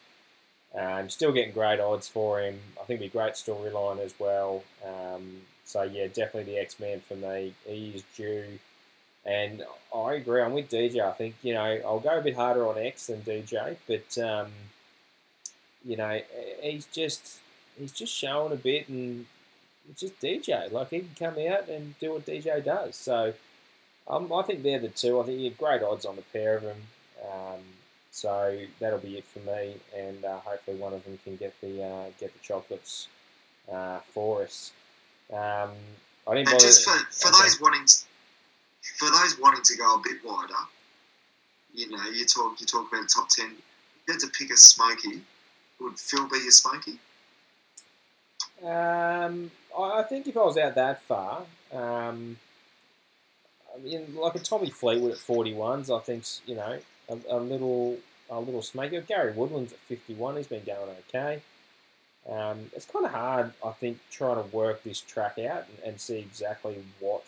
Um, 0.79 1.09
still 1.09 1.33
getting 1.33 1.55
great 1.55 1.81
odds 1.81 2.07
for 2.07 2.43
him. 2.43 2.61
I 2.79 2.85
think 2.85 3.01
it'll 3.01 3.11
be 3.11 3.19
a 3.19 3.23
great 3.23 3.33
storyline 3.33 3.99
as 3.99 4.13
well. 4.19 4.63
Um, 4.87 5.39
so 5.65 5.85
yeah, 5.85 6.09
definitely 6.09 6.53
the 6.53 6.59
X 6.59 6.79
Man 6.79 7.01
for 7.01 7.15
me. 7.15 7.55
He 7.67 7.93
is 7.95 8.05
due. 8.15 8.59
And 9.25 9.65
I 9.95 10.15
agree. 10.17 10.43
I'm 10.43 10.53
with 10.53 10.69
DJ. 10.69 11.01
I 11.01 11.13
think 11.13 11.35
you 11.41 11.55
know 11.55 11.81
I'll 11.87 12.01
go 12.01 12.19
a 12.19 12.21
bit 12.21 12.37
harder 12.37 12.69
on 12.69 12.77
X 12.77 13.07
than 13.07 13.23
DJ, 13.23 13.77
but 13.87 14.19
um, 14.19 14.49
you 15.83 15.97
know 15.97 16.21
he's 16.61 16.85
just 16.93 17.39
he's 17.79 17.93
just 17.93 18.13
showing 18.13 18.53
a 18.53 18.57
bit, 18.57 18.89
and 18.89 19.27
it's 19.91 20.01
just 20.01 20.21
DJ. 20.21 20.71
Like 20.71 20.91
he 20.91 21.01
can 21.01 21.15
come 21.19 21.47
out 21.47 21.69
and 21.69 21.99
do 21.99 22.13
what 22.13 22.27
DJ 22.27 22.65
does. 22.65 22.97
So 22.97 23.33
um, 24.09 24.33
I 24.33 24.43
think 24.43 24.63
they're 24.63 24.79
the 24.79 24.89
two. 24.89 25.21
I 25.21 25.25
think 25.25 25.39
you 25.41 25.51
have 25.51 25.59
great 25.59 25.83
odds 25.83 26.05
on 26.05 26.17
the 26.17 26.23
pair 26.23 26.57
of 26.57 26.63
them. 26.63 26.79
Um, 27.25 27.61
so 28.11 28.59
that'll 28.81 28.99
be 28.99 29.19
it 29.19 29.25
for 29.25 29.41
me, 29.41 29.77
and 29.97 30.25
uh, 30.25 30.39
hopefully 30.39 30.77
one 30.77 30.93
of 30.93 31.05
them 31.05 31.19
can 31.25 31.37
get 31.37 31.55
the 31.61 31.85
uh, 31.85 32.05
get 32.19 32.33
the 32.33 32.41
chocolates 32.41 33.09
uh, 33.73 33.99
for 34.13 34.43
us. 34.43 34.73
Um, 35.33 35.71
I 36.27 36.35
didn't 36.35 36.49
And 36.49 36.61
just 36.61 36.85
for, 36.85 36.99
for 37.11 37.29
okay. 37.29 37.45
those 37.45 37.61
wanting 37.61 37.85
to, 37.85 37.95
for 38.97 39.11
those 39.11 39.39
wanting 39.39 39.63
to 39.63 39.77
go 39.77 39.95
a 39.95 39.99
bit 40.03 40.25
wider, 40.25 40.55
you 41.75 41.91
know, 41.91 42.03
you 42.11 42.25
talk 42.25 42.61
you 42.61 42.67
talk 42.67 42.91
about 42.93 43.03
the 43.03 43.09
top 43.09 43.29
ten. 43.29 43.51
You 44.07 44.15
had 44.15 44.21
to 44.21 44.29
pick 44.29 44.51
a 44.51 44.57
smoky. 44.57 45.21
Would 45.81 45.99
Phil 45.99 46.29
be 46.29 46.39
your 46.39 46.51
smoky? 46.51 46.99
Um, 48.65 49.51
I 49.79 50.03
think 50.03 50.27
if 50.27 50.37
I 50.37 50.41
was 50.41 50.59
out 50.59 50.75
that 50.75 51.03
far, 51.03 51.43
um, 51.73 52.37
I 53.75 53.81
mean, 53.81 54.17
like 54.17 54.35
a 54.35 54.41
Tommy 54.41 54.71
Fleetwood 54.71 55.13
at 55.13 55.19
41s, 55.19 55.97
I 55.97 56.01
think, 56.01 56.25
you 56.47 56.57
know 56.57 56.79
a, 57.09 57.19
a 57.31 57.39
little 57.39 57.99
a 58.31 58.41
little 58.41 58.63
smaker. 58.63 59.01
Gary 59.01 59.33
Woodland's 59.33 59.73
at 59.73 59.79
51. 59.81 60.37
He's 60.37 60.47
been 60.47 60.65
going 60.65 60.91
okay. 61.09 61.43
Um, 62.29 62.71
it's 62.77 62.85
kind 62.85 63.07
of 63.07 63.13
hard, 63.13 63.53
I 63.65 63.71
think, 63.71 63.99
trying 64.11 64.37
to 64.37 64.55
work 64.55 64.83
this 64.83 65.01
track 65.01 65.39
out 65.39 65.65
and, 65.69 65.79
and 65.93 66.01
see 66.01 66.19
exactly 66.19 66.77
what 67.01 67.25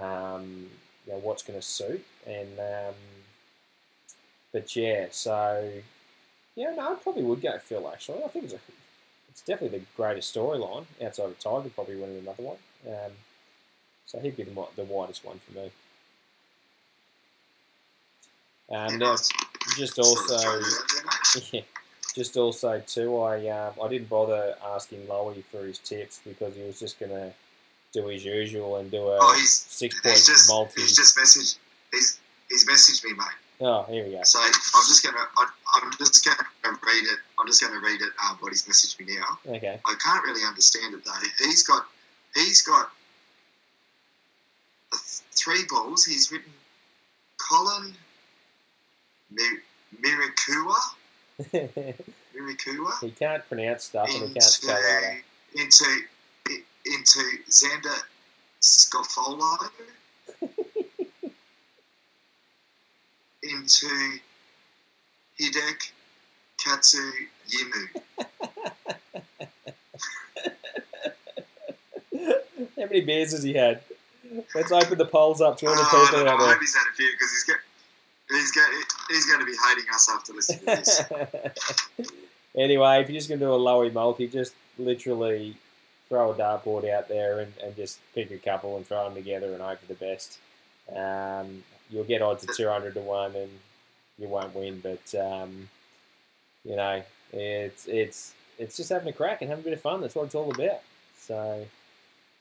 um, 0.00 0.66
you 1.06 1.12
know 1.12 1.18
what's 1.18 1.42
going 1.42 1.58
to 1.58 1.64
suit. 1.66 2.04
And 2.26 2.58
um, 2.58 2.94
but 4.52 4.74
yeah, 4.76 5.06
so 5.10 5.70
yeah, 6.54 6.74
no, 6.76 6.92
I 6.92 6.94
probably 6.94 7.24
would 7.24 7.42
go 7.42 7.58
Phil. 7.58 7.88
Actually, 7.92 8.22
I 8.24 8.28
think 8.28 8.46
it's 8.46 8.54
a, 8.54 8.58
it's 9.36 9.42
definitely 9.42 9.80
the 9.80 9.84
greatest 9.98 10.34
storyline 10.34 10.86
outside 11.04 11.24
of 11.26 11.38
Tiger, 11.38 11.68
probably 11.74 11.96
winning 11.96 12.20
another 12.20 12.42
one. 12.42 12.56
Um, 12.88 13.12
so 14.06 14.18
he'd 14.18 14.34
be 14.34 14.44
the, 14.44 14.66
the 14.76 14.84
widest 14.84 15.26
one 15.26 15.38
for 15.40 15.58
me. 15.58 15.70
Um, 18.70 18.98
now, 18.98 19.14
just 19.76 19.98
also, 19.98 20.60
yeah, 21.52 21.60
just 22.14 22.34
also 22.38 22.82
too, 22.86 23.20
I 23.20 23.46
um, 23.48 23.74
I 23.82 23.88
didn't 23.88 24.08
bother 24.08 24.54
asking 24.74 25.00
Lowy 25.06 25.44
for 25.44 25.66
his 25.66 25.78
tips 25.80 26.20
because 26.26 26.56
he 26.56 26.62
was 26.62 26.80
just 26.80 26.98
gonna 26.98 27.32
do 27.92 28.06
his 28.08 28.24
usual 28.24 28.76
and 28.76 28.90
do 28.90 29.06
a 29.08 29.18
Oh, 29.20 29.34
he's- 29.34 29.66
six 29.68 30.00
point 30.00 30.14
He's 30.16 30.26
just, 30.26 30.48
multi. 30.48 30.80
he's 30.80 30.96
just 30.96 31.16
messaged. 31.16 31.58
He's 31.92 32.18
he's 32.48 32.66
messaged 32.66 33.04
me, 33.04 33.12
mate. 33.12 33.26
Oh, 33.60 33.84
here 33.84 34.04
we 34.04 34.12
go. 34.12 34.22
So 34.22 34.38
I'm 34.40 34.52
just 34.52 35.02
gonna 35.02 35.18
I, 35.36 35.48
I'm 35.74 35.90
just 35.98 36.24
gonna 36.24 36.36
read 36.86 37.04
it. 37.04 37.18
I'm 37.38 37.46
just 37.46 37.62
gonna 37.62 37.80
read 37.80 38.00
it. 38.00 38.12
Um, 38.28 38.36
what 38.40 38.52
he's 38.52 38.64
messaged 38.64 38.98
me 39.04 39.14
now. 39.16 39.38
Okay. 39.56 39.80
I 39.84 39.94
can't 40.02 40.24
really 40.24 40.44
understand 40.46 40.94
it 40.94 41.04
though. 41.04 41.12
He's 41.38 41.62
got 41.62 41.86
he's 42.34 42.62
got 42.62 42.90
uh, 44.92 44.96
three 45.32 45.64
balls. 45.68 46.04
He's 46.04 46.30
written 46.30 46.52
Colin 47.38 47.94
Mi- 49.30 49.60
Mirikua 50.02 50.74
Mirikua 52.34 53.00
he 53.00 53.10
can't 53.10 53.46
pronounce 53.48 53.84
stuff 53.84 54.08
and 54.08 54.16
he 54.18 54.22
into 54.24 54.34
can't 54.34 54.42
spell 54.44 54.76
either. 54.76 55.22
into 55.54 55.84
into 56.86 57.20
Xander 57.50 57.96
Scoffolo 58.62 59.58
into 63.50 63.86
Hidek 65.40 65.90
Katsu 66.64 67.10
Yimu. 67.48 68.02
How 72.76 72.84
many 72.86 73.00
beers 73.02 73.32
has 73.32 73.42
he 73.42 73.52
had? 73.54 73.80
Let's 74.54 74.72
open 74.72 74.98
the 74.98 75.04
polls 75.06 75.40
up. 75.40 75.58
200 75.58 75.78
Oh, 75.78 75.82
I, 75.82 75.84
people 75.90 76.06
don't 76.18 76.26
know. 76.26 76.32
out 76.32 76.40
I 76.48 76.52
hope 76.52 76.60
he's 76.60 76.74
had 76.74 76.84
a 76.90 76.94
few 76.96 77.10
because 77.12 77.30
he's 77.32 77.44
got. 77.44 77.56
He's 78.28 78.50
going, 78.50 78.82
he's 79.08 79.24
going 79.26 79.38
to 79.38 79.46
be 79.46 79.54
hating 79.68 79.84
us 79.94 80.08
after 80.10 80.32
listening 80.32 80.58
to 80.60 80.66
this. 80.66 81.00
anyway, 82.56 83.00
if 83.00 83.08
you're 83.08 83.18
just 83.18 83.28
going 83.28 83.38
to 83.38 83.46
do 83.46 83.54
a 83.54 83.58
lowy 83.58 83.92
multi, 83.92 84.26
just 84.26 84.52
literally 84.78 85.56
throw 86.08 86.32
a 86.32 86.34
dartboard 86.34 86.90
out 86.90 87.06
there 87.08 87.38
and, 87.38 87.52
and 87.62 87.76
just 87.76 88.00
pick 88.16 88.32
a 88.32 88.36
couple 88.38 88.76
and 88.76 88.84
throw 88.86 89.04
them 89.04 89.14
together 89.14 89.52
and 89.52 89.62
hope 89.62 89.78
for 89.78 89.86
the 89.86 89.94
best. 89.94 90.38
Um, 90.92 91.62
you'll 91.90 92.04
get 92.04 92.22
odds 92.22 92.44
of 92.44 92.56
200 92.56 92.94
to 92.94 93.00
1 93.00 93.36
and 93.36 93.50
you 94.18 94.28
won't 94.28 94.54
win, 94.54 94.80
but, 94.80 95.14
um, 95.18 95.68
you 96.64 96.76
know, 96.76 97.02
it's, 97.32 97.86
it's, 97.86 98.34
it's 98.58 98.76
just 98.76 98.90
having 98.90 99.08
a 99.08 99.12
crack 99.12 99.42
and 99.42 99.50
having 99.50 99.64
a 99.64 99.68
bit 99.68 99.72
of 99.74 99.80
fun. 99.80 100.00
That's 100.00 100.14
what 100.14 100.26
it's 100.26 100.34
all 100.34 100.50
about. 100.50 100.80
So, 101.18 101.66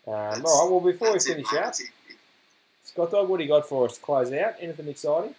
um, 0.07 0.13
all 0.13 0.29
right, 0.29 0.41
well, 0.43 0.79
before 0.79 1.11
we 1.11 1.17
it, 1.17 1.23
finish 1.23 1.53
up, 1.53 1.73
Scott 2.83 3.11
Dog, 3.11 3.27
what 3.27 3.37
do 3.37 3.43
you 3.43 3.49
got 3.49 3.67
for 3.67 3.85
us 3.85 3.95
to 3.95 4.01
close 4.01 4.31
out? 4.31 4.55
Anything 4.59 4.87
exciting? 4.87 5.35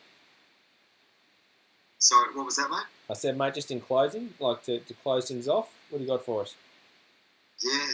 Sorry, 1.99 2.35
what 2.35 2.47
was 2.47 2.57
that, 2.57 2.71
mate? 2.71 2.85
I 3.09 3.15
said, 3.15 3.39
mate, 3.39 3.55
just 3.55 3.71
in 3.71 3.81
closing, 3.81 4.35
like 4.41 4.63
to, 4.65 4.81
to 4.81 4.95
close 4.95 5.29
things 5.29 5.49
off, 5.49 5.73
what 5.91 5.99
do 5.99 6.05
you 6.05 6.11
got 6.11 6.25
for 6.25 6.43
us? 6.43 6.55
Yeah. 7.63 7.93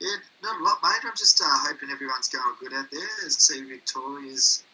Yeah, 0.00 0.16
not 0.42 0.60
a 0.60 0.64
lot, 0.64 0.78
mate. 0.82 1.00
I'm 1.04 1.16
just 1.16 1.40
uh, 1.40 1.46
hoping 1.48 1.88
everyone's 1.90 2.28
going 2.28 2.44
good 2.60 2.74
out 2.74 2.90
there. 2.90 3.30
See 3.30 3.62
Victoria's 3.62 4.64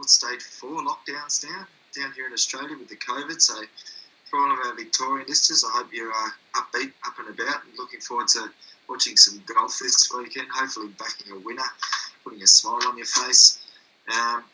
what 0.00 0.08
stage 0.08 0.40
four 0.42 0.80
lockdowns 0.80 1.44
now 1.44 1.66
down 1.94 2.10
here 2.16 2.26
in 2.26 2.32
Australia 2.32 2.74
with 2.78 2.88
the 2.88 2.96
COVID. 2.96 3.38
So 3.40 3.54
for 4.30 4.38
all 4.38 4.52
of 4.52 4.58
our 4.64 4.74
Victorian 4.74 5.26
listeners, 5.28 5.62
I 5.62 5.76
hope 5.76 5.92
you're 5.92 6.10
uh, 6.10 6.30
upbeat, 6.54 6.92
up 7.06 7.18
and 7.18 7.28
about, 7.28 7.64
and 7.64 7.76
looking 7.76 8.00
forward 8.00 8.28
to 8.28 8.48
watching 8.88 9.16
some 9.16 9.42
golf 9.44 9.78
this 9.78 10.10
weekend. 10.16 10.48
Hopefully, 10.54 10.88
backing 10.98 11.32
a 11.32 11.38
winner, 11.38 11.68
putting 12.24 12.42
a 12.42 12.46
smile 12.46 12.80
on 12.88 12.96
your 12.96 13.06
face. 13.06 13.60
Um, 14.10 14.44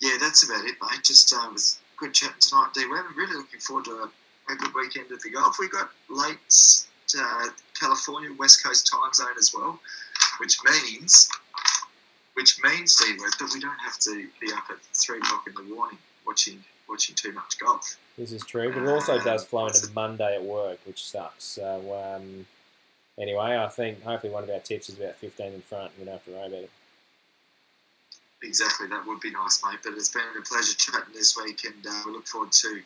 yeah, 0.00 0.16
that's 0.18 0.48
about 0.48 0.64
it, 0.64 0.76
mate. 0.80 1.04
Just 1.04 1.34
uh, 1.34 1.50
was 1.52 1.78
good 1.98 2.14
chatting 2.14 2.40
tonight, 2.40 2.70
D. 2.74 2.86
Webb. 2.90 3.04
Really 3.16 3.36
looking 3.36 3.60
forward 3.60 3.84
to 3.84 3.90
a, 3.90 4.52
a 4.52 4.56
good 4.56 4.74
weekend 4.74 5.12
at 5.12 5.20
the 5.20 5.30
golf. 5.30 5.56
We've 5.60 5.70
got 5.70 5.90
late 6.08 6.86
uh, 7.20 7.48
California 7.78 8.30
West 8.38 8.64
Coast 8.64 8.90
time 8.90 9.12
zone 9.12 9.36
as 9.38 9.52
well, 9.54 9.78
which 10.38 10.56
means 10.64 11.28
which 12.40 12.58
means 12.62 12.98
Webb 12.98 13.32
that 13.38 13.50
we 13.52 13.60
don't 13.60 13.78
have 13.80 13.98
to 13.98 14.26
be 14.40 14.50
up 14.52 14.64
at 14.70 14.78
three 14.94 15.18
o'clock 15.18 15.46
in 15.46 15.52
the 15.54 15.74
morning 15.74 15.98
watching 16.26 16.64
watching 16.88 17.14
too 17.14 17.32
much 17.32 17.58
golf. 17.58 17.98
This 18.16 18.32
is 18.32 18.44
true, 18.44 18.72
but 18.72 18.82
it 18.82 18.88
also 18.88 19.18
does 19.20 19.44
flow 19.44 19.66
into 19.66 19.88
Monday 19.94 20.36
at 20.36 20.42
work, 20.42 20.78
which 20.86 21.04
sucks. 21.04 21.44
So, 21.44 21.94
um, 21.94 22.46
anyway, 23.18 23.56
I 23.56 23.68
think 23.68 24.02
hopefully 24.02 24.32
one 24.32 24.42
of 24.42 24.50
our 24.50 24.58
tips 24.58 24.88
is 24.88 24.98
about 24.98 25.16
15 25.16 25.52
in 25.52 25.60
front, 25.60 25.92
and 25.92 25.98
we 25.98 26.04
don't 26.06 26.14
have 26.14 26.24
to 26.24 26.30
worry 26.32 26.46
about 26.46 26.58
it. 26.64 26.70
Exactly, 28.42 28.88
that 28.88 29.06
would 29.06 29.20
be 29.20 29.30
nice, 29.30 29.62
mate. 29.62 29.78
But 29.84 29.92
it's 29.92 30.08
been 30.08 30.22
a 30.36 30.42
pleasure 30.42 30.74
chatting 30.74 31.14
this 31.14 31.36
week, 31.36 31.64
and 31.64 31.86
uh, 31.86 32.02
we 32.06 32.12
look 32.12 32.26
forward 32.26 32.52
to 32.52 32.80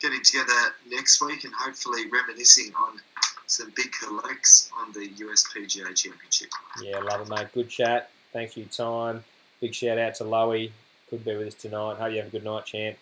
getting 0.00 0.22
together 0.22 0.74
next 0.88 1.20
week 1.22 1.44
and 1.44 1.52
hopefully 1.58 2.04
reminiscing 2.10 2.72
on 2.74 3.00
some 3.46 3.72
big 3.74 3.90
collects 3.92 4.70
on 4.78 4.92
the 4.92 5.08
USPGA 5.08 5.96
Championship. 5.96 6.50
Yeah, 6.82 6.98
love 7.00 7.22
it, 7.22 7.28
mate. 7.30 7.48
Good 7.52 7.70
chat. 7.70 8.10
Thanks 8.32 8.54
for 8.54 8.60
your 8.60 8.68
time. 8.68 9.24
Big 9.60 9.74
shout 9.74 9.98
out 9.98 10.14
to 10.16 10.24
Lowy. 10.24 10.70
Could 11.10 11.24
be 11.24 11.36
with 11.36 11.48
us 11.48 11.54
tonight. 11.54 11.96
Hope 11.96 12.10
you 12.10 12.18
have 12.18 12.26
a 12.26 12.30
good 12.30 12.44
night, 12.44 12.66
champ. 12.66 12.96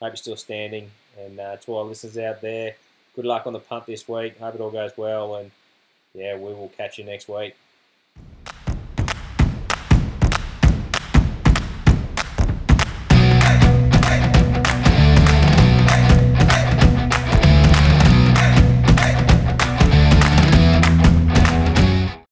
Hope 0.00 0.10
you're 0.10 0.16
still 0.16 0.36
standing. 0.36 0.90
And 1.18 1.38
uh, 1.38 1.56
to 1.58 1.76
our 1.76 1.84
listeners 1.84 2.16
out 2.18 2.40
there, 2.40 2.74
good 3.14 3.26
luck 3.26 3.46
on 3.46 3.52
the 3.52 3.58
punt 3.58 3.86
this 3.86 4.08
week. 4.08 4.38
Hope 4.38 4.54
it 4.54 4.60
all 4.60 4.70
goes 4.70 4.92
well. 4.96 5.36
And 5.36 5.50
yeah, 6.14 6.36
we 6.36 6.52
will 6.54 6.72
catch 6.76 6.98
you 6.98 7.04
next 7.04 7.28
week. 7.28 7.54